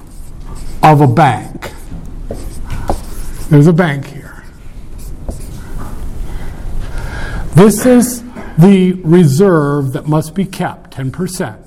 [0.81, 1.71] of a bank.
[3.49, 4.23] There's a bank here.
[7.55, 8.23] This is
[8.57, 11.59] the reserve that must be kept, 10%.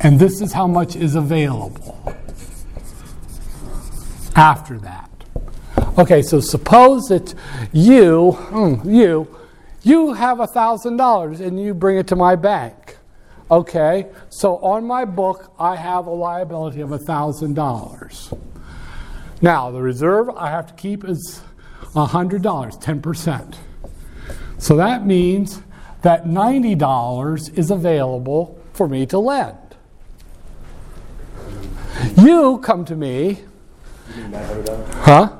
[0.00, 2.14] And this is how much is available
[4.34, 5.08] after that.
[5.98, 7.32] Okay, so suppose that
[7.72, 9.28] you, hmm, you,
[9.84, 12.96] you have a thousand dollars and you bring it to my bank.
[13.52, 18.34] Okay, so on my book I have a liability of a thousand dollars.
[19.40, 21.40] Now the reserve I have to keep is
[21.94, 23.56] a hundred dollars, ten percent.
[24.58, 25.62] So that means
[26.02, 29.58] that $90 is available for me to lend.
[32.16, 33.40] You come to me.
[35.02, 35.36] Huh?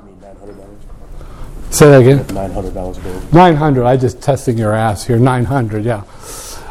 [1.69, 2.25] Say that again.
[2.33, 3.33] Nine hundred dollars.
[3.33, 3.85] Nine hundred.
[3.85, 5.19] I just testing your ass here.
[5.19, 5.83] Nine hundred.
[5.83, 6.03] Yeah.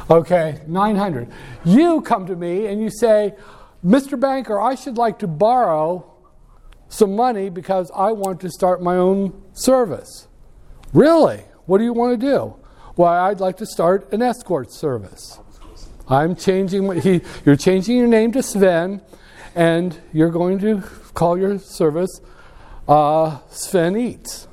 [0.09, 0.62] Okay.
[0.66, 1.30] Nine hundred.
[1.64, 3.35] You come to me and you say,
[3.85, 4.18] Mr.
[4.18, 6.11] Banker, I should like to borrow
[6.88, 10.26] some money because I want to start my own service.
[10.94, 11.44] Really?
[11.66, 12.57] What do you want to do?
[12.96, 15.40] Well, I'd like to start an escort service.
[16.09, 17.00] I'm changing.
[17.00, 19.00] He, you're changing your name to Sven,
[19.55, 20.83] and you're going to
[21.14, 22.20] call your service
[22.87, 24.48] uh, Sven Eats.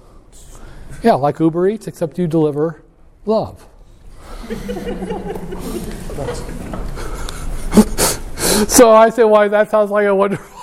[1.04, 2.84] Yeah, like Uber Eats, except you deliver
[3.26, 3.68] love.
[8.68, 10.62] so I say, why, that sounds like a wonderful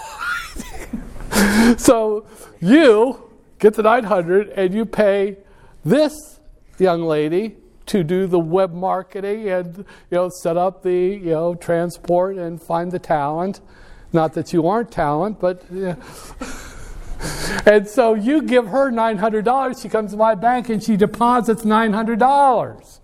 [1.32, 1.78] idea.
[1.78, 2.26] so
[2.60, 5.36] you get the 900 and you pay
[5.84, 6.37] this
[6.80, 11.54] young lady to do the web marketing and you know set up the you know
[11.54, 13.60] transport and find the talent.
[14.12, 15.96] Not that you aren't talent, but yeah.
[17.66, 19.80] and so you give her nine hundred dollars.
[19.80, 23.00] She comes to my bank and she deposits nine hundred dollars.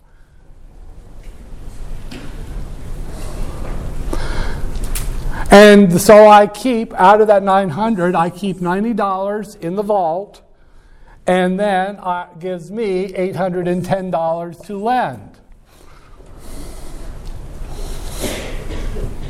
[5.50, 10.43] And so I keep out of that 900, I keep $90 in the vault
[11.26, 15.38] and then uh, gives me $810 to lend.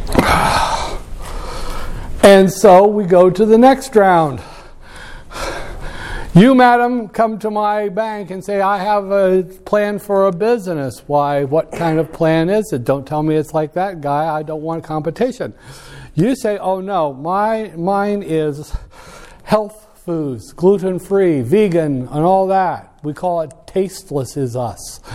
[2.23, 4.41] And so we go to the next round.
[6.35, 11.05] You, madam, come to my bank and say, I have a plan for a business.
[11.07, 12.83] Why, what kind of plan is it?
[12.83, 14.35] Don't tell me it's like that guy.
[14.35, 15.55] I don't want competition.
[16.15, 18.75] You say, oh no, my, mine is
[19.45, 22.99] health foods, gluten free, vegan, and all that.
[23.03, 25.01] We call it tasteless is us.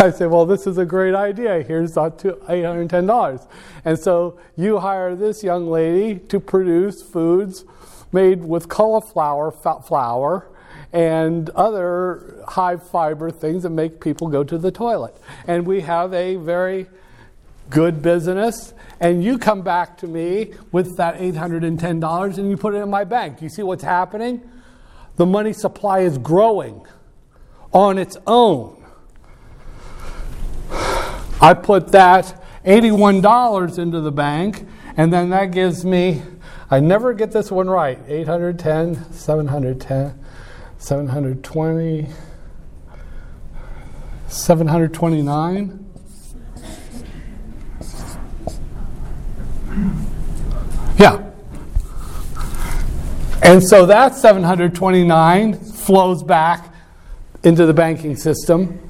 [0.00, 1.62] I say, well, this is a great idea.
[1.62, 3.48] Here's $810.
[3.84, 7.64] And so you hire this young lady to produce foods
[8.12, 10.46] made with cauliflower flour
[10.92, 15.16] and other high fiber things that make people go to the toilet.
[15.46, 16.86] And we have a very
[17.70, 18.74] good business.
[19.00, 23.04] And you come back to me with that $810 and you put it in my
[23.04, 23.40] bank.
[23.42, 24.48] You see what's happening?
[25.16, 26.86] The money supply is growing
[27.72, 28.84] on its own.
[31.40, 34.66] I put that $81 into the bank,
[34.96, 36.22] and then that gives me,
[36.70, 40.18] I never get this one right 810, 710,
[40.78, 42.08] 720,
[44.28, 45.87] 729.
[50.98, 51.24] Yeah.
[53.42, 56.74] And so that 729 flows back
[57.44, 58.80] into the banking system.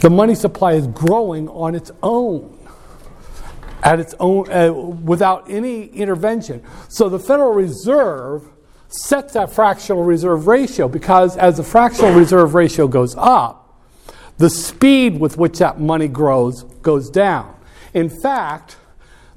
[0.00, 2.58] The money supply is growing on its own,
[3.82, 6.62] at its own, uh, without any intervention.
[6.88, 8.46] So the Federal Reserve
[8.88, 13.80] sets that fractional reserve ratio because as the fractional reserve ratio goes up,
[14.38, 17.54] the speed with which that money grows goes down.
[17.94, 18.76] In fact,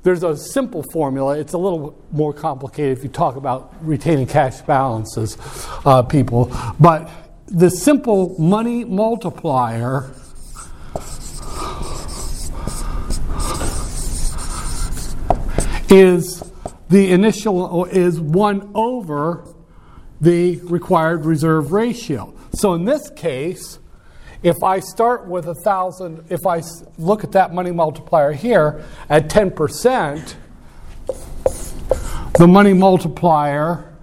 [0.03, 1.37] there's a simple formula.
[1.37, 5.37] It's a little more complicated if you talk about retaining cash balances,
[5.85, 6.51] uh, people.
[6.79, 7.09] But
[7.47, 10.11] the simple money multiplier
[15.89, 16.43] is
[16.89, 19.45] the initial is 1 over
[20.21, 22.33] the required reserve ratio.
[22.53, 23.79] So in this case,
[24.41, 26.61] if I start with a thousand, if I
[26.97, 30.35] look at that money multiplier here at 10%,
[32.37, 33.93] the money multiplier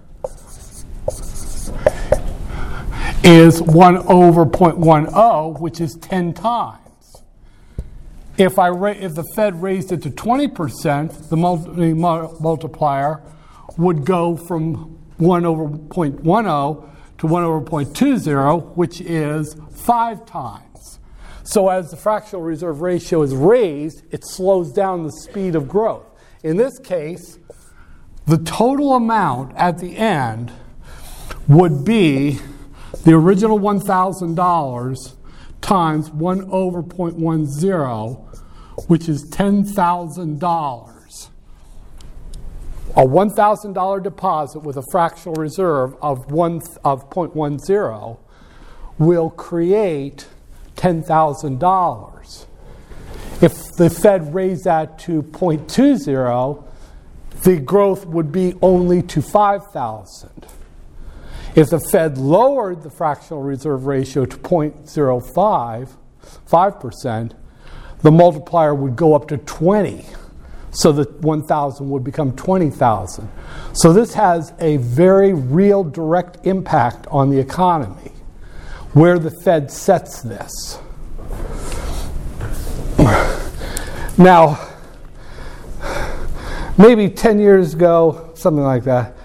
[3.23, 6.81] is 1 over 0.10, which is 10 times.
[8.37, 13.21] If, I ra- if the Fed raised it to 20%, the multi- multiplier
[13.75, 16.87] would go from 1 over 0.10
[17.17, 20.99] to 1 over 0.20, which is 5 times.
[21.43, 26.05] So as the fractional reserve ratio is raised, it slows down the speed of growth.
[26.43, 27.39] In this case,
[28.25, 30.51] the total amount at the end
[31.47, 32.39] would be
[33.05, 35.15] the original $1,000
[35.61, 40.96] times 1 over 0.10, which is $10,000.
[42.95, 48.17] A $1,000 deposit with a fractional reserve of, one, of 0.10
[48.97, 50.27] will create
[50.75, 52.45] $10,000.
[53.39, 56.63] If the Fed raised that to 0.20,
[57.43, 60.47] the growth would be only to 5,000.
[61.55, 65.89] If the Fed lowered the fractional reserve ratio to 0.05,
[66.49, 67.31] 5%,
[68.01, 70.05] the multiplier would go up to 20.
[70.77, 73.27] So the 1,000 would become 20,000.
[73.73, 78.11] So this has a very real direct impact on the economy
[78.93, 80.77] where the Fed sets this.
[84.19, 84.69] Now,
[86.77, 89.15] maybe 10 years ago, something like that,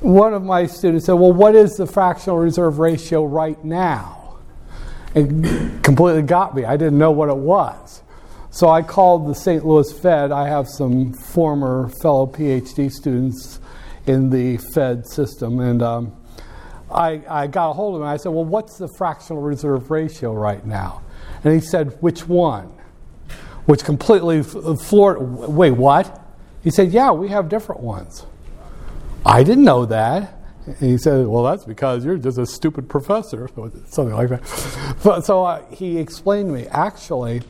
[0.00, 4.38] one of my students said, Well, what is the fractional reserve ratio right now?
[5.14, 5.28] It
[5.84, 6.64] completely got me.
[6.64, 8.02] I didn't know what it was.
[8.50, 9.64] So I called the St.
[9.64, 10.32] Louis Fed.
[10.32, 13.60] I have some former fellow PhD students
[14.06, 16.16] in the Fed system, and um,
[16.90, 18.08] I, I got a hold of him.
[18.08, 21.02] I said, Well, what's the fractional reserve ratio right now?
[21.44, 22.72] And he said, Which one?
[23.66, 25.20] Which completely floored.
[25.20, 26.24] Wait, what?
[26.64, 28.24] He said, Yeah, we have different ones.
[29.26, 30.34] I didn't know that.
[30.64, 33.48] And he said, Well, that's because you're just a stupid professor,
[33.88, 34.96] something like that.
[35.04, 37.42] But, so uh, he explained to me actually,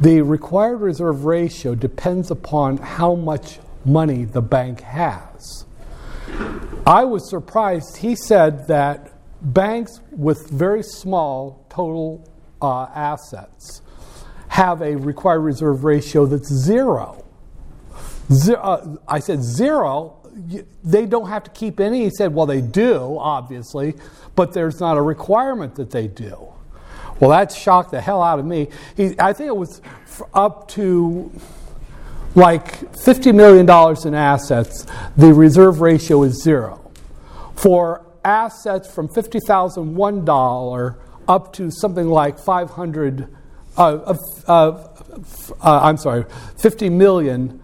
[0.00, 5.66] the required reserve ratio depends upon how much money the bank has.
[6.86, 7.98] I was surprised.
[7.98, 12.28] He said that banks with very small total
[12.62, 13.82] uh, assets
[14.48, 17.24] have a required reserve ratio that's zero.
[18.32, 20.16] zero uh, I said zero
[20.82, 22.04] they don't have to keep any.
[22.04, 23.94] He said, well, they do, obviously,
[24.36, 26.48] but there's not a requirement that they do.
[27.20, 28.68] Well, that shocked the hell out of me.
[28.96, 29.80] He, I think it was
[30.34, 31.30] up to
[32.34, 33.68] like $50 million
[34.06, 36.90] in assets, the reserve ratio is zero.
[37.56, 40.96] for assets from $50,001
[41.28, 43.28] up to something like 500,
[43.76, 44.16] uh,
[44.46, 44.88] uh, uh,
[45.62, 46.24] I'm sorry,
[46.60, 47.62] 50 million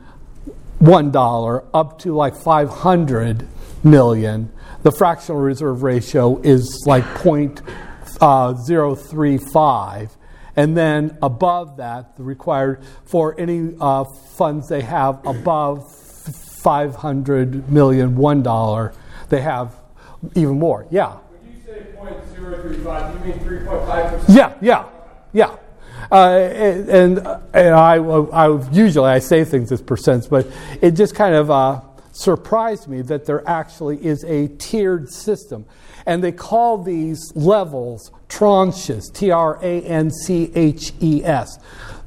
[0.79, 3.47] one dollar up to like 500
[3.83, 4.53] million,
[4.83, 7.05] the fractional reserve ratio is like
[8.21, 10.11] uh, 0.035.
[10.57, 18.17] And then above that, the required for any uh, funds they have above 500 million
[18.17, 18.95] one dollar,
[19.29, 19.75] they have
[20.35, 20.87] even more.
[20.91, 21.13] Yeah.
[21.13, 24.25] When you say 0.035, you mean 3.5%?
[24.35, 24.89] Yeah, yeah,
[25.33, 25.57] yeah.
[26.11, 27.19] Uh, and, and,
[27.53, 30.47] and I, I, usually I say things as percents, but
[30.81, 31.81] it just kind of uh,
[32.17, 35.67] surprised me that there actually is a tiered system.
[36.07, 41.59] And they call these levels tranches, T R A N C H E S.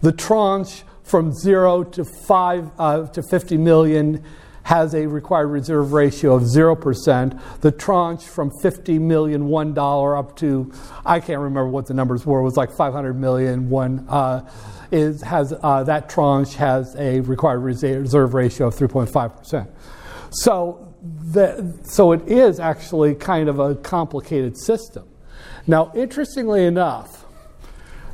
[0.01, 4.23] The tranche from zero to five uh, to 50 million
[4.63, 7.61] has a required reserve ratio of 0%.
[7.61, 10.71] The tranche from 50 million one dollar up to
[11.05, 12.39] I can't remember what the numbers were.
[12.39, 14.05] It was like 500 million one.
[14.07, 14.47] Uh,
[14.91, 19.67] is has uh, that tranche has a required reserve ratio of 3.5%.
[20.31, 20.93] So
[21.31, 25.07] the, so it is actually kind of a complicated system.
[25.67, 27.25] Now, interestingly enough,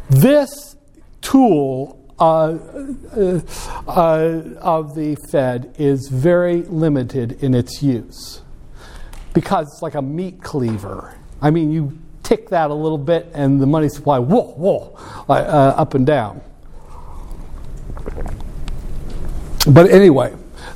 [0.09, 0.76] this
[1.22, 2.57] tool uh,
[3.16, 3.41] uh,
[3.88, 8.41] uh, of the Fed is very limited in its use
[9.34, 11.18] because it's like a meat cleaver.
[11.41, 14.95] I mean, you tick that a little bit, and the money supply, whoa, whoa,
[15.30, 16.41] uh, up and down.
[19.68, 20.34] But anyway,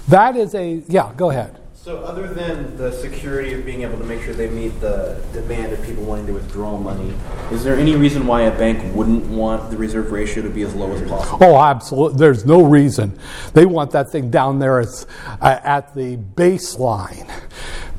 [0.10, 1.60] that is a, yeah, go ahead.
[1.76, 5.72] So, other than the security of being able to make sure they meet the demand
[5.72, 7.14] of people wanting to withdraw money,
[7.51, 10.76] is there any reason why a bank wouldn't want the reserve ratio to be as
[10.76, 11.39] low as possible?
[11.41, 12.20] Oh, absolutely.
[12.20, 13.18] There's no reason.
[13.53, 15.07] They want that thing down there as,
[15.41, 17.30] uh, at the baseline.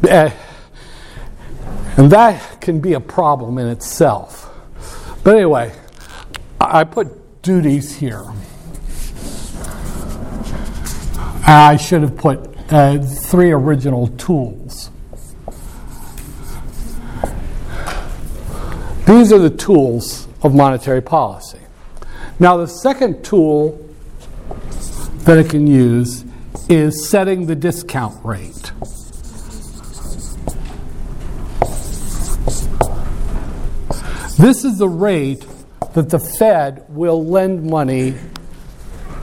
[0.09, 0.31] Uh,
[1.97, 4.51] and that can be a problem in itself.
[5.25, 5.75] But anyway,
[6.61, 8.25] I put duties here.
[11.53, 12.39] I should have put
[12.73, 14.89] uh, three original tools.
[19.05, 21.59] These are the tools of monetary policy.
[22.39, 23.85] Now, the second tool
[25.25, 26.25] that it can use
[26.69, 28.73] is setting the discount rate.
[34.39, 35.45] This is the rate
[35.95, 38.15] that the Fed will lend money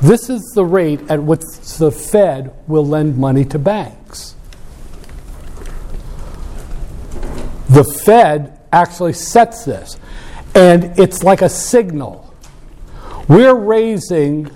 [0.02, 1.42] this is the rate at which
[1.78, 4.36] the Fed will lend money to banks.
[7.70, 9.98] The Fed actually sets this,
[10.56, 12.34] and it's like a signal.
[13.28, 14.50] We're raising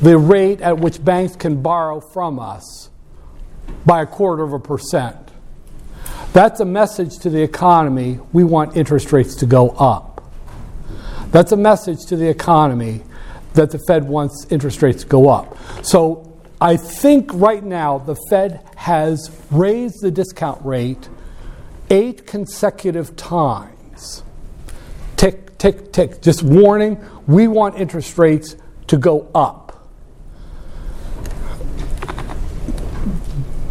[0.00, 2.90] the rate at which banks can borrow from us
[3.84, 5.16] by a quarter of a percent.
[6.32, 10.30] That's a message to the economy we want interest rates to go up.
[11.30, 13.02] That's a message to the economy
[13.56, 15.56] that the Fed wants interest rates to go up.
[15.84, 21.08] So I think right now the Fed has raised the discount rate
[21.90, 24.22] eight consecutive times.
[25.16, 26.22] Tick, tick, tick.
[26.22, 28.56] Just warning, we want interest rates
[28.88, 29.64] to go up.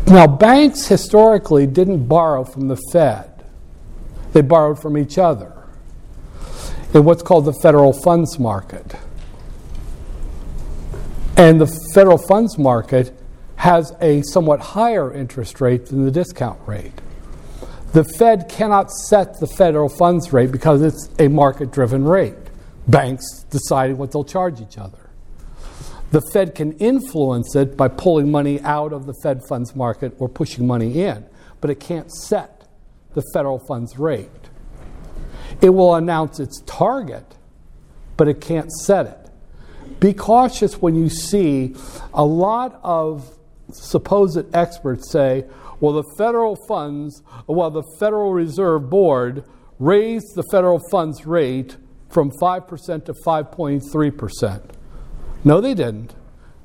[0.08, 3.44] Now, banks historically didn't borrow from the Fed,
[4.34, 5.52] they borrowed from each other
[6.94, 8.96] in what's called the federal funds market.
[11.38, 13.12] And the federal funds market
[13.58, 16.94] has a somewhat higher interest rate than the discount rate.
[17.92, 22.36] The Fed cannot set the federal funds rate because it's a market driven rate.
[22.88, 25.10] Banks deciding what they'll charge each other.
[26.12, 30.30] The Fed can influence it by pulling money out of the Fed funds market or
[30.30, 31.26] pushing money in,
[31.60, 32.66] but it can't set
[33.14, 34.30] the federal funds rate.
[35.62, 37.26] It will announce its target,
[38.16, 39.25] but it can't set it
[40.00, 41.76] be cautious when you see
[42.14, 43.38] a lot of
[43.72, 45.46] supposed experts say,
[45.80, 49.44] well, the federal funds, well, the Federal Reserve Board
[49.80, 51.76] raised the federal funds rate
[52.10, 54.62] from 5% to 5.3%.
[55.44, 56.16] No, they didn't.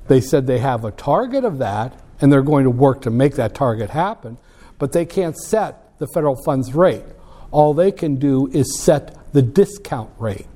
[0.07, 3.35] They said they have a target of that and they're going to work to make
[3.35, 4.37] that target happen,
[4.79, 7.03] but they can't set the federal funds rate.
[7.51, 10.47] All they can do is set the discount rate.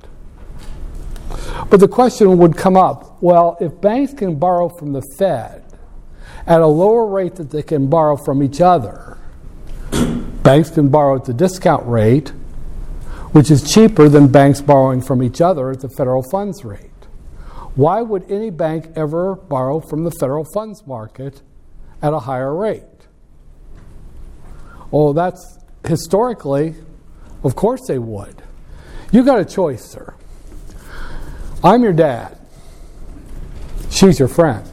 [1.70, 5.64] But the question would come up well, if banks can borrow from the Fed
[6.46, 9.18] at a lower rate that they can borrow from each other,
[10.42, 12.28] banks can borrow at the discount rate,
[13.32, 16.90] which is cheaper than banks borrowing from each other at the federal funds rate.
[17.74, 21.42] Why would any bank ever borrow from the federal funds market
[22.00, 22.84] at a higher rate?
[24.92, 26.74] Oh, that's historically,
[27.44, 28.42] of course they would.
[29.12, 30.14] You got a choice, sir.
[31.66, 32.38] I'm your dad.
[33.90, 34.72] She's your friend.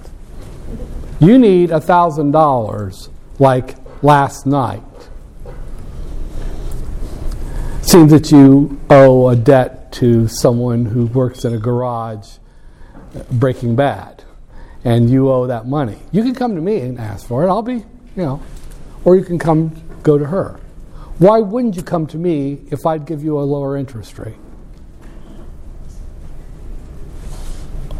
[1.19, 3.73] You need a thousand dollars like
[4.03, 4.83] last night.
[7.81, 12.37] Seems that you owe a debt to someone who works in a garage
[13.31, 14.23] breaking bad,
[14.83, 15.97] and you owe that money.
[16.11, 17.47] You can come to me and ask for it.
[17.47, 17.83] I'll be, you
[18.17, 18.39] know,
[19.03, 20.59] or you can come go to her.
[21.17, 24.35] Why wouldn't you come to me if I'd give you a lower interest rate?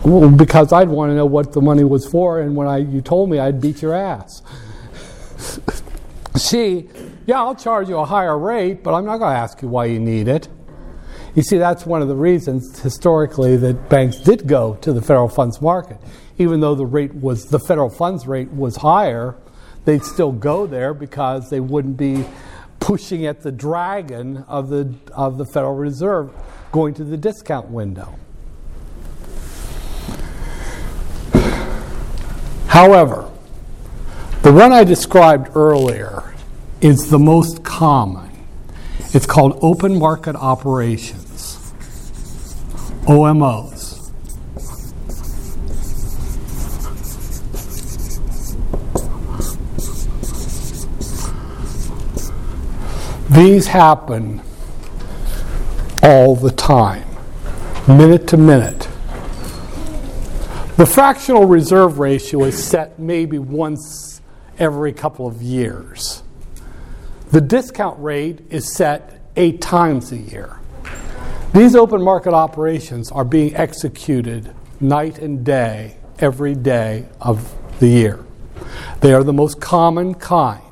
[0.03, 3.01] Well, because I'd want to know what the money was for, and when I, you
[3.01, 4.41] told me, I'd beat your ass.
[6.35, 6.89] see,
[7.25, 9.85] yeah, I'll charge you a higher rate, but I'm not going to ask you why
[9.85, 10.49] you need it.
[11.35, 15.29] You see, that's one of the reasons historically that banks did go to the federal
[15.29, 15.97] funds market.
[16.37, 19.35] Even though the rate was the federal funds rate was higher,
[19.85, 22.25] they'd still go there because they wouldn't be
[22.79, 26.31] pushing at the dragon of the of the Federal Reserve
[26.71, 28.19] going to the discount window.
[32.73, 33.29] However,
[34.41, 36.33] the one I described earlier
[36.81, 38.31] is the most common.
[39.13, 41.71] It's called open market operations,
[43.03, 44.09] OMOs.
[53.29, 54.41] These happen
[56.01, 57.05] all the time,
[57.87, 58.87] minute to minute.
[60.75, 64.21] The fractional reserve ratio is set maybe once
[64.57, 66.23] every couple of years.
[67.29, 70.59] The discount rate is set eight times a year.
[71.53, 78.25] These open market operations are being executed night and day, every day of the year.
[79.01, 80.63] They are the most common kind.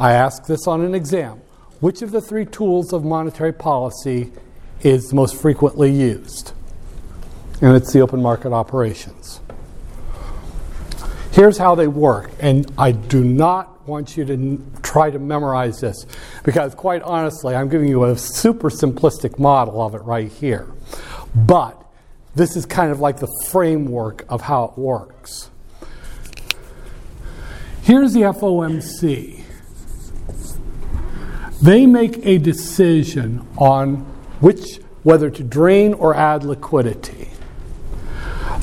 [0.00, 1.40] I ask this on an exam.
[1.78, 4.32] Which of the three tools of monetary policy
[4.82, 6.50] is most frequently used?
[7.62, 9.40] And it's the open market operations.
[11.34, 15.80] Here's how they work, and I do not want you to n- try to memorize
[15.80, 16.06] this
[16.44, 20.68] because, quite honestly, I'm giving you a super simplistic model of it right here.
[21.34, 21.84] But
[22.36, 25.50] this is kind of like the framework of how it works.
[27.82, 29.42] Here's the FOMC.
[31.60, 33.96] They make a decision on
[34.38, 37.30] which whether to drain or add liquidity.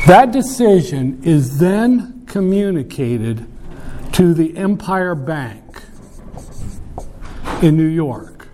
[0.07, 3.45] That decision is then communicated
[4.13, 5.83] to the Empire Bank
[7.61, 8.47] in New York.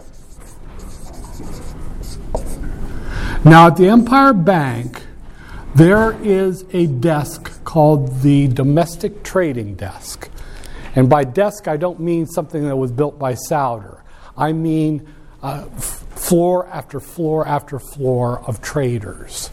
[3.46, 5.04] Now, at the Empire Bank,
[5.76, 10.28] there is a desk called the Domestic Trading Desk.
[10.96, 14.02] And by desk, I don't mean something that was built by Souder.
[14.36, 15.08] I mean
[15.44, 19.52] uh, floor after floor after floor of traders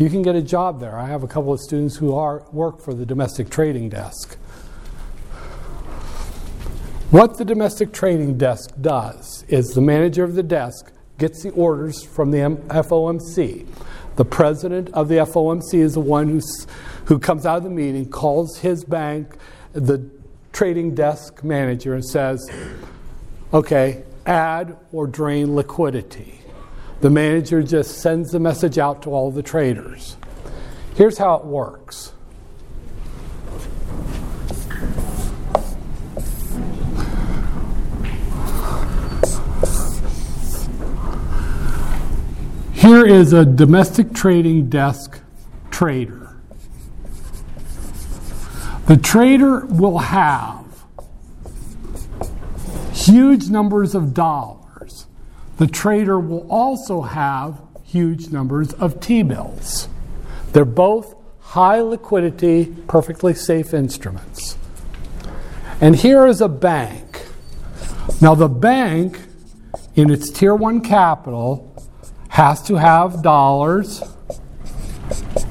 [0.00, 0.98] you can get a job there.
[0.98, 4.38] I have a couple of students who are, work for the domestic trading desk.
[7.10, 12.02] What the domestic trading desk does is the manager of the desk gets the orders
[12.02, 13.66] from the FOMC.
[14.16, 16.66] The president of the FOMC is the one who's,
[17.04, 19.36] who comes out of the meeting, calls his bank,
[19.74, 20.08] the
[20.52, 22.50] trading desk manager, and says,
[23.52, 26.39] okay, add or drain liquidity.
[27.00, 30.18] The manager just sends the message out to all the traders.
[30.94, 32.12] Here's how it works.
[42.74, 45.20] Here is a domestic trading desk
[45.70, 46.36] trader.
[48.88, 50.66] The trader will have
[52.92, 54.59] huge numbers of dollars
[55.60, 59.90] the trader will also have huge numbers of T bills.
[60.52, 64.56] They're both high liquidity, perfectly safe instruments.
[65.78, 67.26] And here is a bank.
[68.22, 69.20] Now, the bank,
[69.96, 71.70] in its tier one capital,
[72.30, 74.02] has to have dollars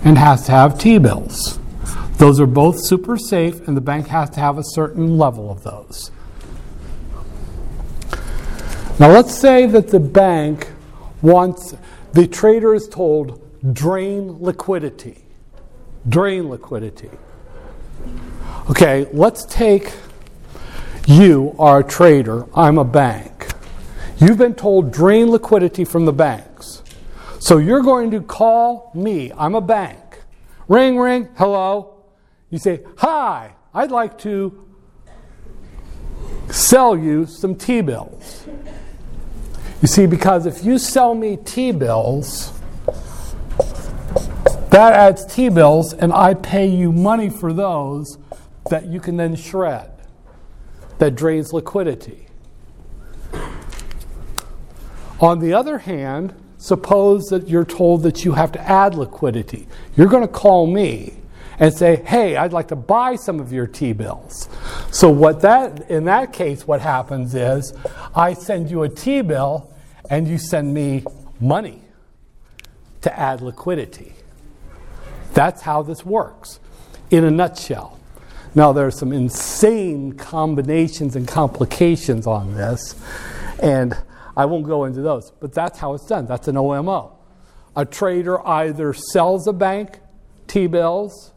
[0.03, 1.59] and has to have T bills.
[2.17, 5.61] Those are both super safe, and the bank has to have a certain level of
[5.61, 6.09] those.
[8.99, 10.67] Now, let's say that the bank
[11.21, 11.73] wants,
[12.11, 13.41] the trader is told,
[13.73, 15.23] drain liquidity.
[16.09, 17.09] Drain liquidity.
[18.69, 19.93] Okay, let's take
[21.07, 23.47] you are a trader, I'm a bank.
[24.17, 26.83] You've been told drain liquidity from the banks.
[27.39, 30.23] So you're going to call me, I'm a bank.
[30.67, 32.03] Ring, ring, hello.
[32.49, 34.67] You say, Hi, I'd like to
[36.49, 38.45] sell you some T bills.
[39.81, 42.51] You see, because if you sell me T bills,
[44.71, 48.17] that adds T bills, and I pay you money for those
[48.69, 49.91] that you can then shred.
[50.97, 52.27] That drains liquidity.
[55.21, 59.67] On the other hand, suppose that you're told that you have to add liquidity.
[59.95, 61.13] You're going to call me
[61.57, 64.49] and say, "Hey, I'd like to buy some of your T-bills."
[64.91, 67.73] So what that in that case what happens is
[68.15, 69.68] I send you a T-bill
[70.09, 71.03] and you send me
[71.39, 71.81] money
[73.01, 74.13] to add liquidity.
[75.33, 76.59] That's how this works
[77.11, 77.99] in a nutshell.
[78.55, 82.95] Now, there are some insane combinations and complications on this,
[83.61, 83.95] and
[84.35, 86.25] I won't go into those, but that's how it's done.
[86.25, 87.15] That's an OMO.
[87.75, 89.99] A trader either sells a bank
[90.47, 91.31] T bills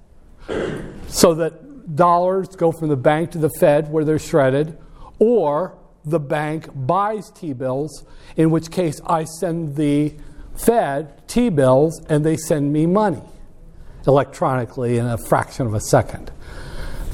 [1.09, 4.79] so that dollars go from the bank to the Fed where they're shredded,
[5.19, 8.05] or the bank buys T bills,
[8.37, 10.15] in which case I send the
[10.57, 13.23] Fed T bills and they send me money
[14.07, 16.31] electronically in a fraction of a second.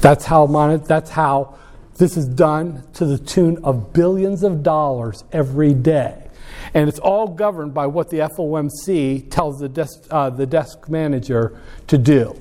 [0.01, 1.57] That's how, mon- that's how
[1.97, 6.29] this is done to the tune of billions of dollars every day.
[6.73, 11.59] And it's all governed by what the FOMC tells the desk, uh, the desk manager
[11.87, 12.39] to do,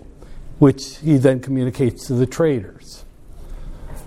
[0.58, 3.04] which he then communicates to the traders.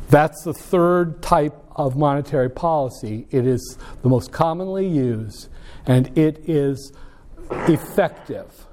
[0.09, 3.27] That's the third type of monetary policy.
[3.31, 5.49] It is the most commonly used,
[5.85, 6.93] and it is
[7.49, 8.65] effective.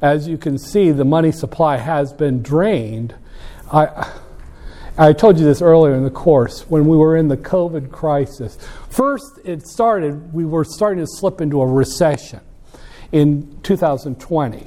[0.00, 3.14] As you can see, the money supply has been drained.
[3.72, 4.10] I,
[4.96, 8.58] I told you this earlier in the course when we were in the COVID crisis.
[8.88, 12.40] First, it started, we were starting to slip into a recession
[13.12, 14.66] in 2020.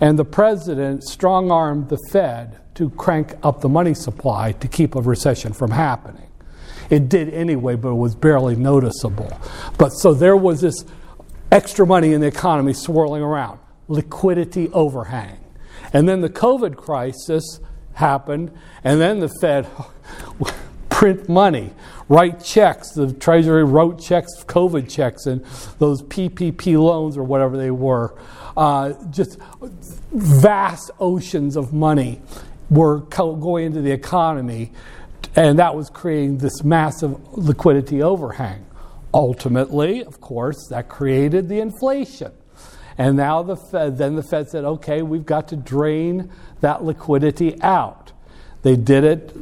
[0.00, 4.94] And the president strong armed the Fed to crank up the money supply to keep
[4.94, 6.29] a recession from happening.
[6.90, 9.32] It did anyway, but it was barely noticeable.
[9.78, 10.84] But so there was this
[11.50, 15.38] extra money in the economy swirling around, liquidity overhang.
[15.92, 17.60] And then the COVID crisis
[17.94, 18.52] happened,
[18.84, 19.68] and then the Fed
[20.90, 21.70] print money,
[22.08, 22.90] write checks.
[22.90, 25.44] The Treasury wrote checks, COVID checks, and
[25.78, 28.20] those PPP loans or whatever they were.
[28.56, 29.38] Uh, just
[30.12, 32.20] vast oceans of money
[32.68, 34.72] were co- going into the economy,
[35.36, 38.66] and that was creating this massive liquidity overhang.
[39.12, 42.32] Ultimately, of course, that created the inflation.
[42.98, 47.60] And now the Fed, then the Fed said, okay, we've got to drain that liquidity
[47.62, 48.12] out.
[48.62, 49.32] They did it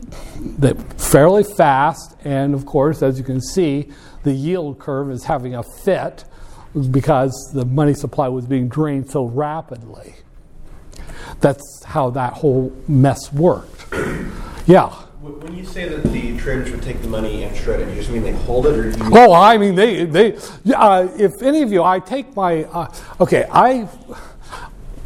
[0.96, 3.90] fairly fast, and of course, as you can see,
[4.22, 6.24] the yield curve is having a fit
[6.90, 10.14] because the money supply was being drained so rapidly.
[11.40, 13.86] That's how that whole mess worked.
[14.66, 14.94] Yeah.
[15.28, 18.10] When you say that the traders would take the money and shred it, you just
[18.10, 20.36] mean they hold it, or you mean Oh, I mean, they, they.
[20.74, 22.64] Uh, if any of you, I take my.
[22.64, 23.88] Uh, okay, I.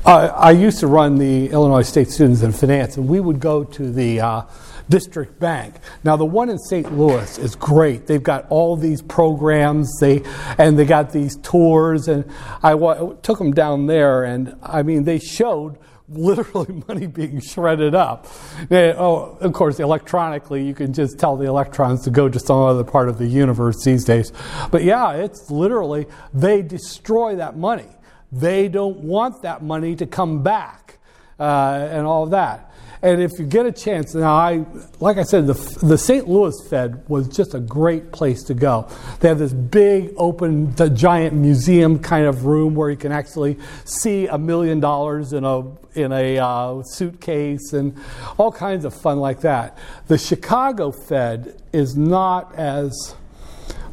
[0.05, 3.63] Uh, I used to run the Illinois State Students in Finance, and we would go
[3.63, 4.43] to the uh,
[4.89, 5.77] district bank.
[6.03, 6.93] Now, the one in St.
[6.97, 8.09] Louis is great.
[8.09, 10.23] They've got all these programs, they
[10.59, 12.25] and they got these tours, and
[12.63, 15.79] I wa- took them down there, and I mean, they showed
[16.15, 18.27] literally money being shredded up.
[18.69, 22.59] They- oh, of course, electronically, you can just tell the electrons to go to some
[22.59, 24.33] other part of the universe these days.
[24.71, 27.89] But yeah, it's literally, they destroy that money.
[28.31, 30.99] They don't want that money to come back
[31.39, 32.72] uh, and all of that.
[33.03, 34.65] And if you get a chance, now I,
[35.01, 36.29] like I said, the, the St.
[36.29, 38.89] Louis Fed was just a great place to go.
[39.19, 43.59] They have this big, open, the giant museum kind of room where you can actually
[43.85, 47.95] see a million dollars in a in a uh, suitcase and
[48.39, 49.77] all kinds of fun like that.
[50.07, 53.15] The Chicago Fed is not as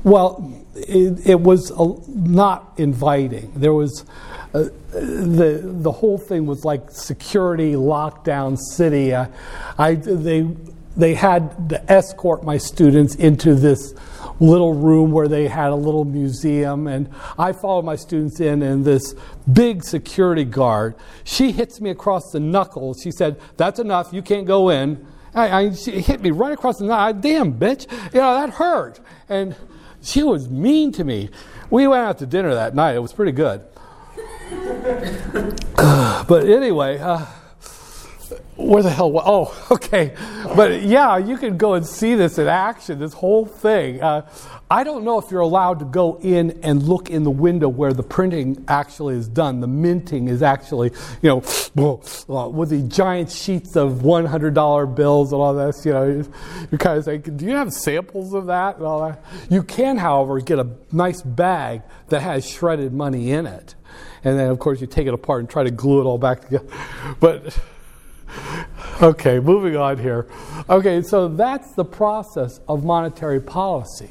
[0.03, 3.51] well, it, it was uh, not inviting.
[3.55, 4.05] There was
[4.53, 9.13] uh, the the whole thing was like security lockdown city.
[9.13, 9.27] Uh,
[9.77, 10.47] I they
[10.95, 13.93] they had to escort my students into this
[14.39, 18.85] little room where they had a little museum and I followed my students in and
[18.85, 19.13] this
[19.51, 20.95] big security guard
[21.25, 23.01] she hits me across the knuckles.
[23.03, 24.13] She said that's enough.
[24.13, 25.05] You can't go in.
[25.33, 27.21] I, I, she hit me right across the knuckles.
[27.21, 27.91] Damn bitch.
[28.13, 28.99] You know that hurt.
[29.27, 29.55] And
[30.01, 31.29] she was mean to me.
[31.69, 32.95] We went out to dinner that night.
[32.95, 33.61] It was pretty good.
[35.75, 37.25] but anyway, uh,
[38.59, 39.11] where the hell?
[39.23, 40.13] Oh, okay.
[40.55, 42.99] But yeah, you can go and see this in action.
[42.99, 44.01] This whole thing.
[44.01, 44.29] Uh,
[44.71, 47.91] I don't know if you're allowed to go in and look in the window where
[47.91, 49.61] the printing actually is done.
[49.61, 50.91] The minting is actually,
[51.21, 51.37] you know,
[52.51, 56.23] with the giant sheets of $100 bills and all this, you know,
[56.69, 59.23] you're kind of thinking, do you have samples of that and all that?
[59.49, 63.73] You can, however, get a nice bag that has shredded money in it.
[64.23, 66.41] And then, of course, you take it apart and try to glue it all back
[66.41, 66.67] together.
[67.19, 67.57] But,
[69.01, 70.27] okay, moving on here.
[70.69, 74.09] Okay, so that's the process of monetary policy.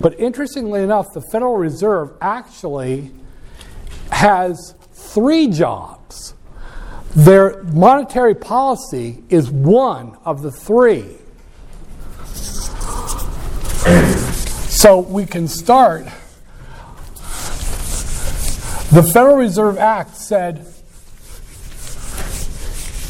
[0.00, 3.12] But interestingly enough, the Federal Reserve actually
[4.10, 6.34] has three jobs.
[7.14, 11.18] Their monetary policy is one of the three.
[14.68, 16.04] So we can start.
[18.90, 20.71] The Federal Reserve Act said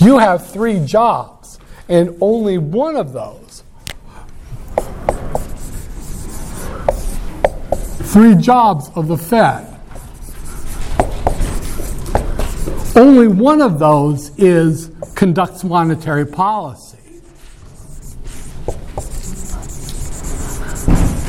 [0.02, 3.62] you have three jobs, and only one of those
[8.12, 9.68] three jobs of the Fed.
[12.94, 16.98] Only one of those is conducts monetary policy.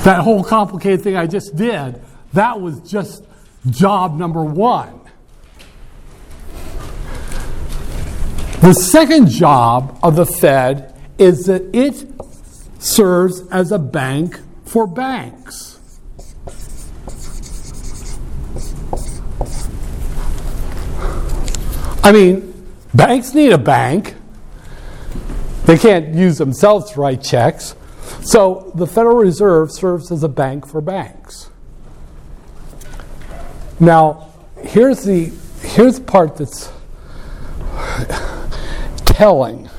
[0.04, 2.02] That whole complicated thing I just did,
[2.34, 3.24] that was just
[3.70, 5.00] job number one.
[8.64, 12.08] The second job of the Fed is that it
[12.80, 15.82] serves as a bank for banks.
[22.06, 24.16] I mean, banks need a bank.
[25.66, 27.76] They can't use themselves to write checks.
[28.22, 31.50] So the Federal Reserve serves as a bank for banks.
[33.82, 34.30] Now,
[34.62, 35.34] here's the
[35.64, 36.72] here's the part that's
[39.14, 39.70] telling.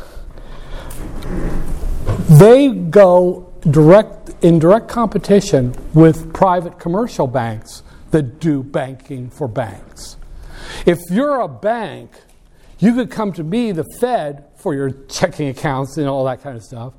[2.29, 7.83] They go direct in direct competition with private commercial banks
[8.13, 10.17] that do banking for banks.
[10.87, 12.13] If you're a bank,
[12.79, 16.57] you could come to me, the Fed, for your checking accounts and all that kind
[16.57, 16.95] of stuff,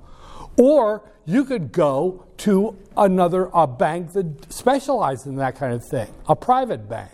[0.58, 6.14] or you could go to another a bank that specializes in that kind of thing,
[6.28, 7.12] a private bank.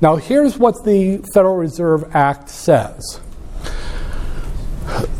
[0.00, 3.20] Now, here's what the Federal Reserve Act says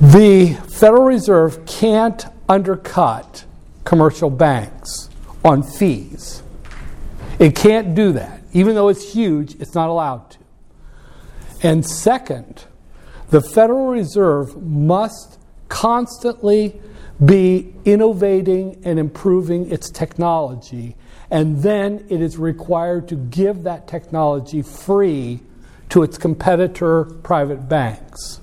[0.00, 3.44] the Federal Reserve can't undercut
[3.84, 5.08] commercial banks
[5.44, 6.42] on fees.
[7.38, 8.42] It can't do that.
[8.52, 10.38] Even though it's huge, it's not allowed to.
[11.62, 12.64] And second,
[13.30, 15.38] the Federal Reserve must
[15.68, 16.80] constantly
[17.24, 20.96] be innovating and improving its technology,
[21.30, 25.40] and then it is required to give that technology free
[25.88, 28.41] to its competitor private banks.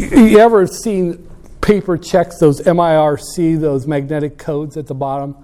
[0.00, 1.28] You ever seen
[1.60, 5.36] paper checks, those MIRC, those magnetic codes at the bottom?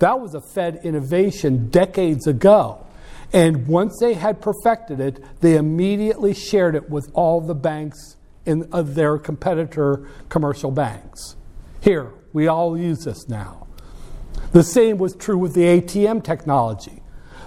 [0.00, 2.86] That was a Fed innovation decades ago.
[3.32, 8.68] And once they had perfected it, they immediately shared it with all the banks in,
[8.70, 11.36] of their competitor commercial banks.
[11.80, 13.66] Here, we all use this now.
[14.52, 17.02] The same was true with the ATM technology.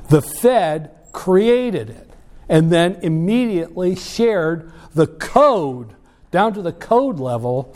[0.09, 2.09] The Fed created it
[2.49, 5.95] and then immediately shared the code
[6.36, 7.74] down to the code level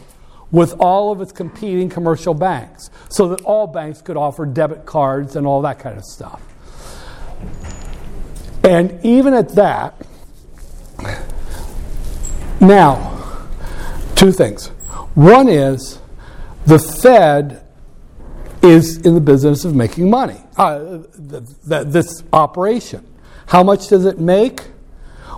[0.52, 5.38] with all of its competing commercial banks so that all banks could offer debit cards
[5.38, 6.42] and all that kind of stuff.
[8.62, 9.96] And even at that,
[12.60, 13.48] now,
[14.16, 14.68] two things.
[15.16, 16.00] One is
[16.66, 17.66] the Fed
[18.62, 20.98] is in the business of making money, uh,
[21.30, 23.08] th- th- this operation.
[23.48, 24.64] How much does it make?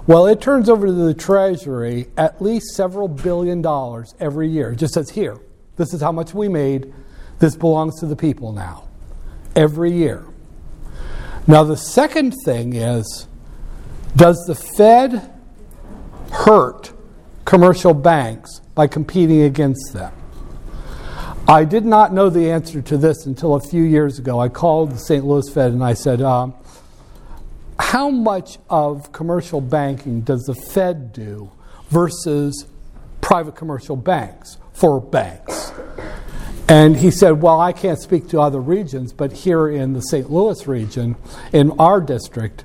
[0.08, 4.72] Well, it turns over to the Treasury at least several billion dollars every year.
[4.72, 5.38] It just says, here,
[5.78, 6.93] this is how much we made.
[7.39, 8.88] This belongs to the people now.
[9.56, 10.26] Every year.
[11.47, 13.28] Now, the second thing is
[14.16, 15.32] does the Fed
[16.32, 16.93] hurt
[17.45, 20.14] commercial banks by competing against them?
[21.47, 24.39] I did not know the answer to this until a few years ago.
[24.39, 25.26] I called the St.
[25.26, 26.54] Louis Fed and I said, um,
[27.92, 31.52] how much of commercial banking does the Fed do
[31.89, 32.66] versus
[33.20, 35.74] private commercial banks for banks?
[36.70, 40.32] And he said, Well, I can't speak to other regions, but here in the St.
[40.32, 41.18] Louis region,
[41.52, 42.64] in our district,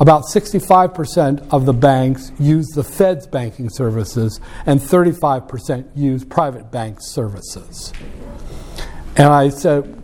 [0.00, 6.98] about 65% of the banks use the Fed's banking services, and 35% use private bank
[7.00, 7.92] services.
[9.16, 10.02] And I said,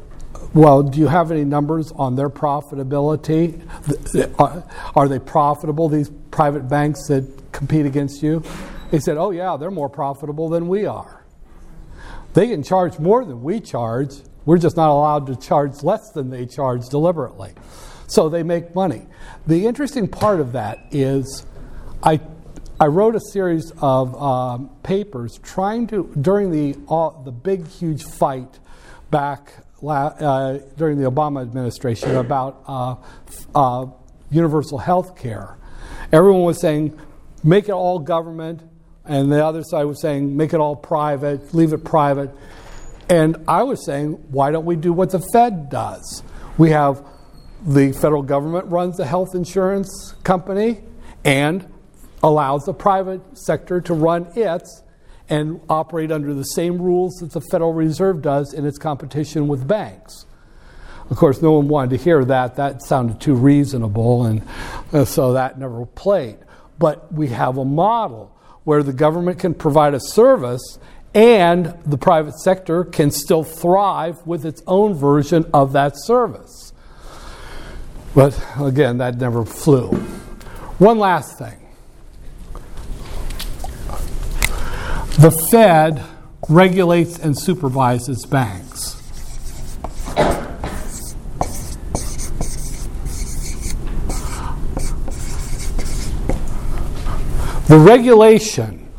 [0.54, 3.60] well, do you have any numbers on their profitability?
[4.96, 8.42] Are they profitable, these private banks that compete against you?
[8.90, 11.24] He said, Oh, yeah, they're more profitable than we are.
[12.34, 16.30] They can charge more than we charge We're just not allowed to charge less than
[16.30, 17.52] they charge deliberately.
[18.08, 19.06] So they make money.
[19.46, 21.46] The interesting part of that is
[22.02, 22.20] I,
[22.80, 28.04] I wrote a series of um, papers trying to, during the, uh, the big, huge
[28.04, 28.58] fight
[29.10, 32.96] back uh, during the Obama administration about uh,
[33.54, 33.86] uh,
[34.30, 35.56] universal health care.
[36.12, 36.98] Everyone was saying,
[37.42, 38.62] make it all government,
[39.04, 42.30] and the other side was saying, make it all private, leave it private.
[43.08, 46.22] And I was saying, why don't we do what the Fed does?
[46.56, 47.04] We have
[47.66, 50.80] the federal government runs the health insurance company
[51.24, 51.66] and
[52.22, 54.82] allows the private sector to run its
[55.32, 59.66] and operate under the same rules that the Federal Reserve does in its competition with
[59.66, 60.26] banks.
[61.08, 62.56] Of course, no one wanted to hear that.
[62.56, 64.42] That sounded too reasonable, and
[64.92, 66.36] uh, so that never played.
[66.78, 70.78] But we have a model where the government can provide a service
[71.14, 76.74] and the private sector can still thrive with its own version of that service.
[78.14, 79.88] But again, that never flew.
[80.78, 81.61] One last thing
[85.18, 86.02] the Fed
[86.48, 88.94] regulates and supervises banks.
[97.68, 98.90] The regulation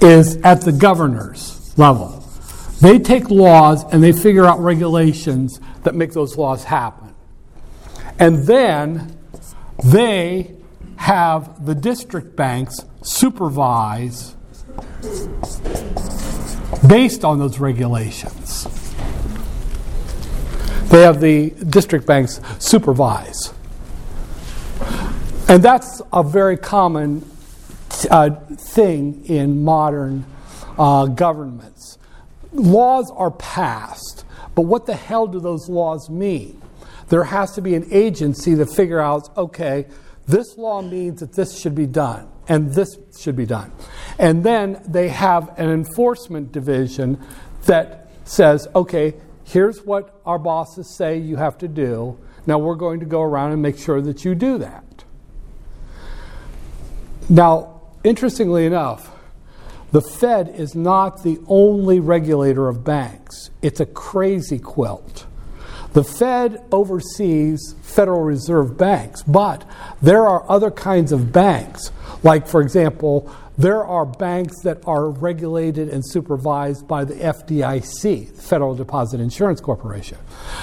[0.00, 2.24] is at the governor's level.
[2.80, 7.14] They take laws and they figure out regulations that make those laws happen.
[8.18, 9.18] And then
[9.84, 10.56] they
[10.96, 14.34] have the district banks supervise
[16.86, 18.64] based on those regulations.
[20.90, 23.54] They have the district banks supervise.
[25.48, 27.28] And that's a very common
[28.10, 30.24] uh, thing in modern
[30.78, 31.98] uh, governments.
[32.52, 34.24] Laws are passed,
[34.54, 36.60] but what the hell do those laws mean?
[37.08, 39.86] There has to be an agency to figure out okay,
[40.26, 43.72] this law means that this should be done, and this should be done.
[44.18, 47.24] And then they have an enforcement division
[47.66, 52.18] that says, okay, here's what our bosses say you have to do.
[52.46, 55.04] Now we're going to go around and make sure that you do that.
[57.28, 59.08] Now, interestingly enough,
[59.92, 65.26] the Fed is not the only regulator of banks, it's a crazy quilt.
[65.92, 69.64] The Fed oversees Federal Reserve banks, but
[70.02, 71.90] there are other kinds of banks.
[72.22, 78.74] Like, for example, there are banks that are regulated and supervised by the FDIC, Federal
[78.74, 80.18] Deposit Insurance Corporation.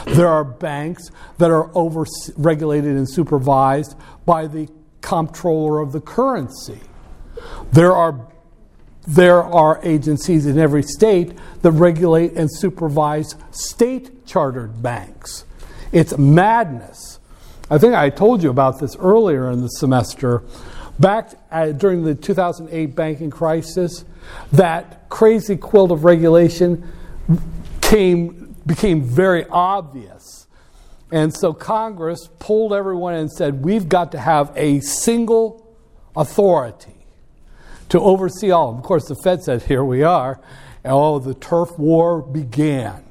[0.06, 2.06] There are banks that are over
[2.38, 3.96] regulated and supervised
[4.26, 4.68] by the
[5.02, 6.80] comptroller of the currency.
[7.72, 8.28] There are
[9.08, 11.32] there are agencies in every state
[11.62, 15.46] that regulate and supervise state chartered banks.
[15.94, 17.20] It's madness.
[17.70, 20.44] I think I told you about this earlier in the semester.
[21.00, 24.04] Back at, uh, during the 2008 banking crisis,
[24.52, 26.88] that crazy quilt of regulation
[27.82, 30.48] came, became very obvious.
[31.12, 35.76] And so Congress pulled everyone and said, We've got to have a single
[36.16, 37.06] authority
[37.90, 38.76] to oversee all.
[38.76, 40.42] Of course, the Fed said, Here we are.
[40.84, 43.04] And, Oh, the turf war began.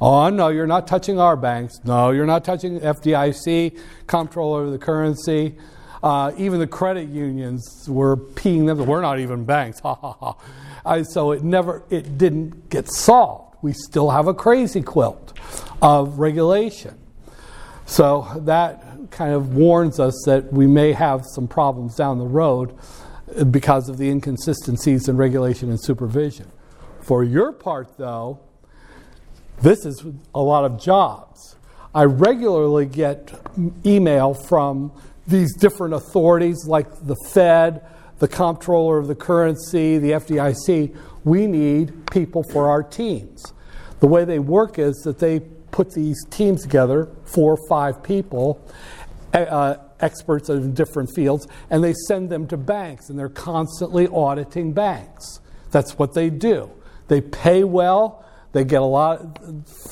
[0.00, 1.78] Oh, no, you're not touching our banks.
[1.84, 5.56] No, you're not touching FDIC, comptroller of the currency.
[6.04, 8.84] Uh, even the credit unions were peeing them.
[8.86, 9.80] We're not even banks.
[9.84, 10.36] Ha ha
[10.84, 11.02] ha.
[11.04, 13.56] So it never, it didn't get solved.
[13.62, 15.32] We still have a crazy quilt
[15.80, 16.98] of regulation.
[17.86, 22.76] So that kind of warns us that we may have some problems down the road
[23.50, 26.52] because of the inconsistencies in regulation and supervision.
[27.00, 28.40] For your part, though,
[29.62, 31.56] this is a lot of jobs.
[31.94, 33.32] I regularly get
[33.86, 34.92] email from
[35.26, 37.84] these different authorities like the Fed,
[38.18, 40.96] the comptroller of the currency, the FDIC.
[41.24, 43.52] We need people for our teams.
[44.00, 48.60] The way they work is that they put these teams together, four or five people,
[49.32, 54.72] uh, experts in different fields, and they send them to banks, and they're constantly auditing
[54.72, 55.40] banks.
[55.70, 56.70] That's what they do.
[57.08, 58.24] They pay well.
[58.52, 59.40] They get a lot,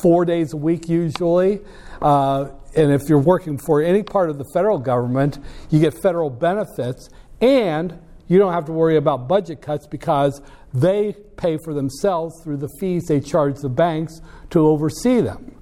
[0.01, 1.61] four days a week usually.
[2.01, 5.39] Uh, and if you're working for any part of the federal government,
[5.70, 7.09] you get federal benefits,
[7.41, 7.99] and
[8.29, 10.41] you don't have to worry about budget cuts because
[10.73, 14.20] they pay for themselves through the fees they charge the banks
[14.51, 15.55] to oversee them.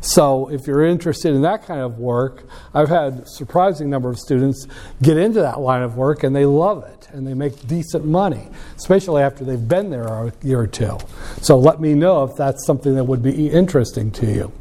[0.00, 2.44] So if you're interested in that kind of work,
[2.74, 4.66] I've had a surprising number of students
[5.00, 8.48] get into that line of work and they love it and they make decent money,
[8.76, 10.98] especially after they've been there a year or two.
[11.40, 14.52] So let me know if that's something that would be interesting to you.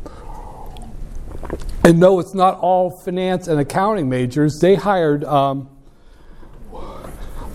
[1.84, 4.60] And no, it's not all finance and accounting majors.
[4.60, 5.70] They hired, um,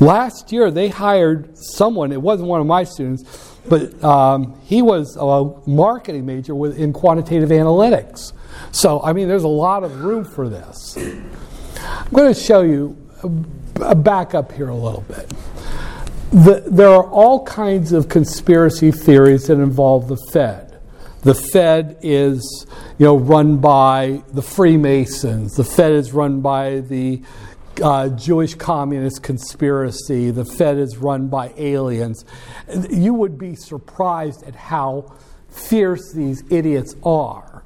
[0.00, 5.16] last year, they hired someone, it wasn't one of my students, but um, he was
[5.18, 8.32] a marketing major in quantitative analytics.
[8.72, 10.96] So, I mean, there's a lot of room for this.
[10.96, 12.96] I'm going to show you,
[13.80, 15.32] uh, back up here a little bit.
[16.30, 20.67] The, there are all kinds of conspiracy theories that involve the Fed.
[21.28, 22.66] The Fed is,
[22.96, 25.56] you know, run by the Freemasons.
[25.56, 27.20] The Fed is run by the
[27.82, 30.30] uh, Jewish communist conspiracy.
[30.30, 32.24] The Fed is run by aliens.
[32.88, 35.18] You would be surprised at how
[35.50, 37.62] fierce these idiots are.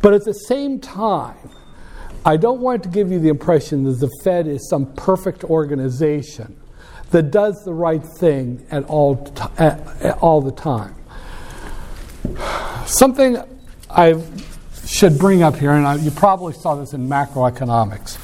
[0.00, 1.50] But at the same time,
[2.24, 6.56] I don't want to give you the impression that the Fed is some perfect organization
[7.10, 10.94] that does the right thing at all, t- at, at all the time.
[12.86, 13.38] Something
[13.90, 14.22] I
[14.86, 18.18] should bring up here, and I, you probably saw this in macroeconomics.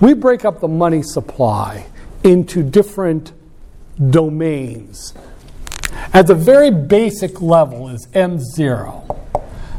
[0.00, 1.86] We break up the money supply
[2.22, 3.32] into different
[4.10, 5.14] domains.
[6.12, 9.18] At the very basic level is M0.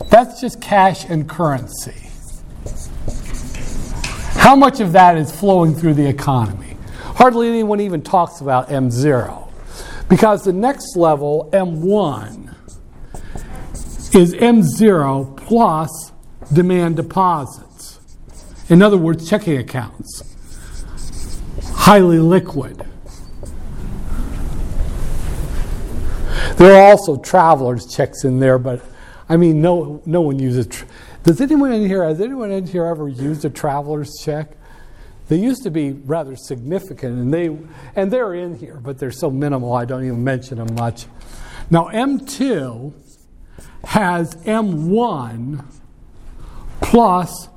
[0.09, 1.93] That's just cash and currency.
[4.39, 6.77] How much of that is flowing through the economy?
[7.01, 9.49] Hardly anyone even talks about M0.
[10.07, 12.53] Because the next level, M1,
[14.15, 16.11] is M0 plus
[16.53, 17.99] demand deposits.
[18.69, 20.23] In other words, checking accounts.
[21.73, 22.85] Highly liquid.
[26.57, 28.81] There are also travelers' checks in there, but
[29.27, 30.67] I mean, no, no one uses.
[30.67, 30.87] Tra-
[31.23, 32.03] Does anyone in here?
[32.03, 34.51] Has anyone in here ever used a traveler's check?
[35.27, 37.47] They used to be rather significant, and they
[37.95, 41.07] and they're in here, but they're so minimal I don't even mention them much.
[41.69, 42.93] Now M2
[43.85, 45.63] has M1
[46.81, 47.49] plus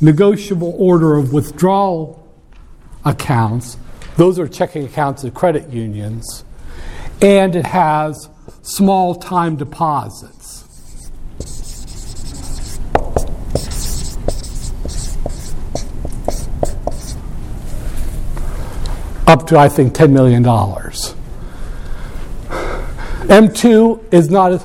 [0.00, 2.26] negotiable order of withdrawal
[3.04, 3.76] accounts.
[4.16, 6.44] Those are checking accounts at credit unions.
[7.22, 8.28] And it has
[8.62, 10.64] small time deposits.
[19.26, 20.42] Up to, I think, $10 million.
[23.28, 24.58] M2 is not a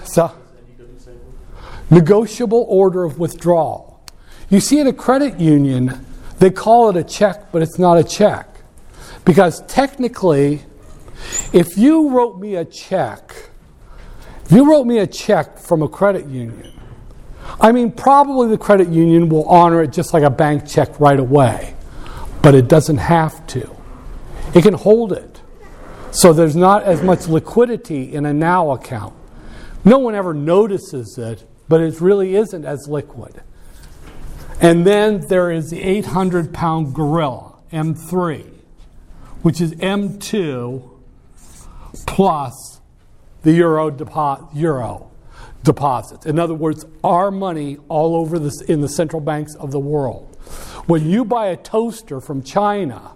[1.90, 4.04] negotiable order of withdrawal.
[4.50, 6.06] You see, at a credit union,
[6.40, 8.48] they call it a check, but it's not a check.
[9.24, 10.62] Because technically,
[11.54, 13.50] if you wrote me a check,
[14.46, 16.72] if you wrote me a check from a credit union,
[17.60, 21.20] I mean, probably the credit union will honor it just like a bank check right
[21.20, 21.76] away,
[22.42, 23.76] but it doesn't have to.
[24.54, 25.42] It can hold it.
[26.12, 29.14] So there's not as much liquidity in a now account.
[29.84, 33.42] No one ever notices it, but it really isn't as liquid.
[34.62, 38.52] And then there is the 800 pound gorilla, M3,
[39.42, 40.90] which is M2
[42.08, 42.80] plus
[43.44, 45.12] the euro, depo- euro
[45.64, 46.26] deposits.
[46.26, 50.36] In other words, our money all over this in the central banks of the world.
[50.88, 53.12] When you buy a toaster from China,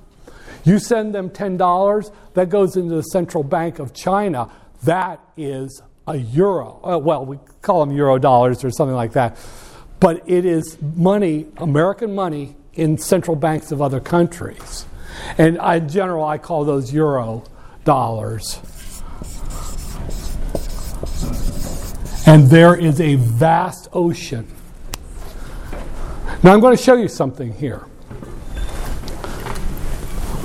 [0.63, 4.51] you send them $10, that goes into the central bank of China.
[4.83, 6.79] That is a euro.
[6.83, 9.37] Uh, well, we call them euro dollars or something like that.
[9.99, 14.85] But it is money, American money, in central banks of other countries.
[15.37, 17.43] And in general, I call those euro
[17.83, 18.59] dollars.
[22.25, 24.47] And there is a vast ocean.
[26.41, 27.85] Now, I'm going to show you something here.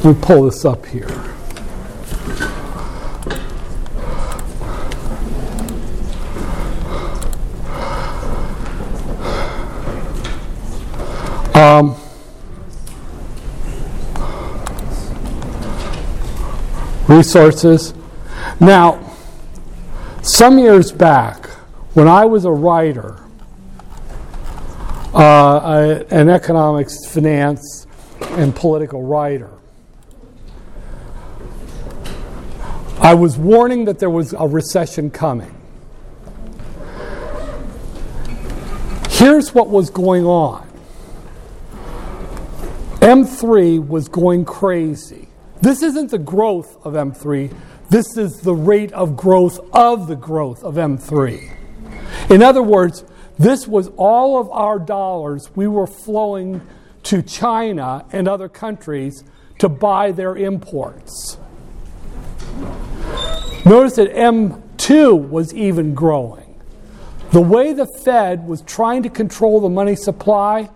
[0.02, 1.33] Let me pull this up here.
[11.64, 11.96] Um,
[17.08, 17.94] resources.
[18.60, 19.16] Now,
[20.20, 21.46] some years back,
[21.94, 23.18] when I was a writer,
[25.14, 27.86] uh, an economics, finance,
[28.32, 29.48] and political writer,
[32.98, 35.56] I was warning that there was a recession coming.
[39.08, 40.63] Here's what was going on
[43.14, 45.28] M3 was going crazy.
[45.62, 47.54] This isn't the growth of M3,
[47.88, 51.54] this is the rate of growth of the growth of M3.
[52.28, 53.04] In other words,
[53.38, 56.60] this was all of our dollars we were flowing
[57.04, 59.22] to China and other countries
[59.60, 61.38] to buy their imports.
[63.64, 66.60] Notice that M2 was even growing.
[67.30, 70.68] The way the Fed was trying to control the money supply,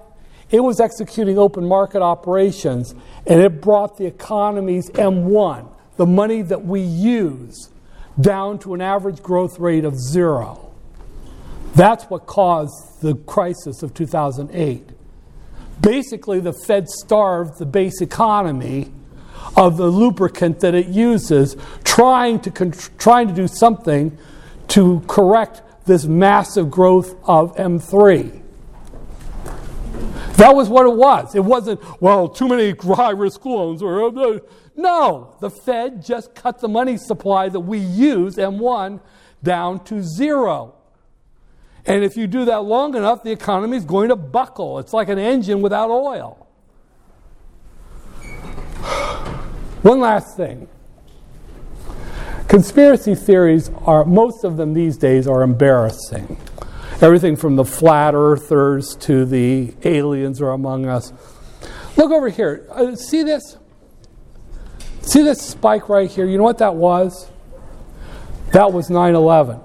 [0.50, 2.94] it was executing open market operations
[3.26, 7.70] and it brought the economy's M1, the money that we use,
[8.20, 10.72] down to an average growth rate of zero.
[11.74, 14.88] That's what caused the crisis of 2008.
[15.80, 18.92] Basically, the Fed starved the base economy
[19.56, 22.50] of the lubricant that it uses, trying to,
[22.98, 24.16] trying to do something
[24.68, 28.42] to correct this massive growth of M3.
[30.36, 31.34] That was what it was.
[31.34, 34.16] It wasn't, well, too many high risk loans or.
[34.18, 34.38] uh,
[34.76, 39.00] No, the Fed just cut the money supply that we use, M1,
[39.42, 40.74] down to zero.
[41.84, 44.78] And if you do that long enough, the economy is going to buckle.
[44.78, 46.46] It's like an engine without oil.
[49.82, 50.68] One last thing.
[52.46, 56.38] Conspiracy theories are, most of them these days are embarrassing.
[57.00, 61.12] Everything from the flat earthers to the aliens are among us.
[61.96, 62.66] Look over here.
[62.70, 63.56] Uh, see this?
[65.02, 66.26] See this spike right here?
[66.26, 67.30] You know what that was?
[68.52, 69.60] That was 9 11.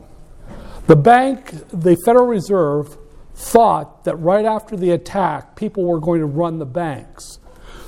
[0.85, 2.97] The bank, the Federal Reserve,
[3.33, 7.39] thought that right after the attack, people were going to run the banks.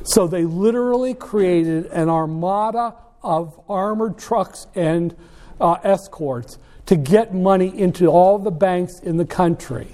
[0.04, 5.16] So they literally created an armada of armored trucks and
[5.62, 9.88] uh, escorts to get money into all the banks in the country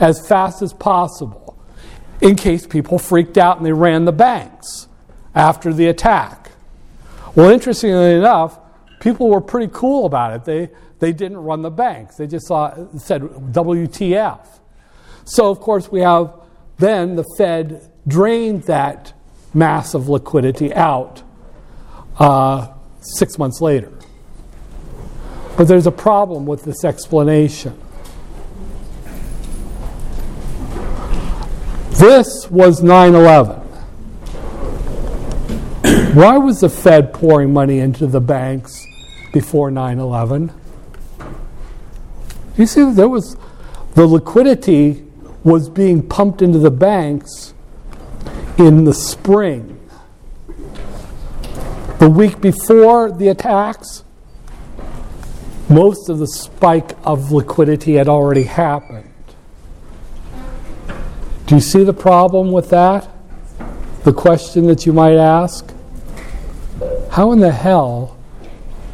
[0.00, 1.56] as fast as possible
[2.20, 4.88] in case people freaked out and they ran the banks
[5.34, 6.50] after the attack.
[7.34, 8.58] Well, interestingly enough,
[9.00, 10.44] people were pretty cool about it.
[10.44, 14.46] They, they didn't run the banks, they just saw, said WTF.
[15.24, 16.34] So, of course, we have
[16.78, 19.12] then the Fed drained that
[19.52, 21.22] massive liquidity out
[22.18, 23.92] uh, six months later.
[25.58, 27.76] But there's a problem with this explanation.
[31.90, 33.56] This was 9 11.
[36.14, 38.86] Why was the Fed pouring money into the banks
[39.32, 40.52] before 9 11?
[42.56, 43.36] You see, there was
[43.96, 45.04] the liquidity
[45.42, 47.52] was being pumped into the banks
[48.58, 49.80] in the spring.
[51.98, 54.04] The week before the attacks,
[55.68, 59.04] most of the spike of liquidity had already happened.
[61.46, 63.08] Do you see the problem with that?
[64.04, 65.72] The question that you might ask?
[67.10, 68.16] How in the hell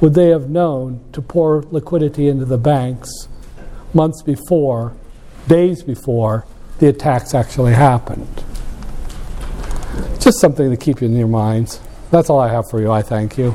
[0.00, 3.28] would they have known to pour liquidity into the banks
[3.92, 4.94] months before,
[5.46, 6.46] days before
[6.78, 8.44] the attacks actually happened?
[10.18, 11.80] Just something to keep in your minds.
[12.10, 12.90] That's all I have for you.
[12.90, 13.54] I thank you.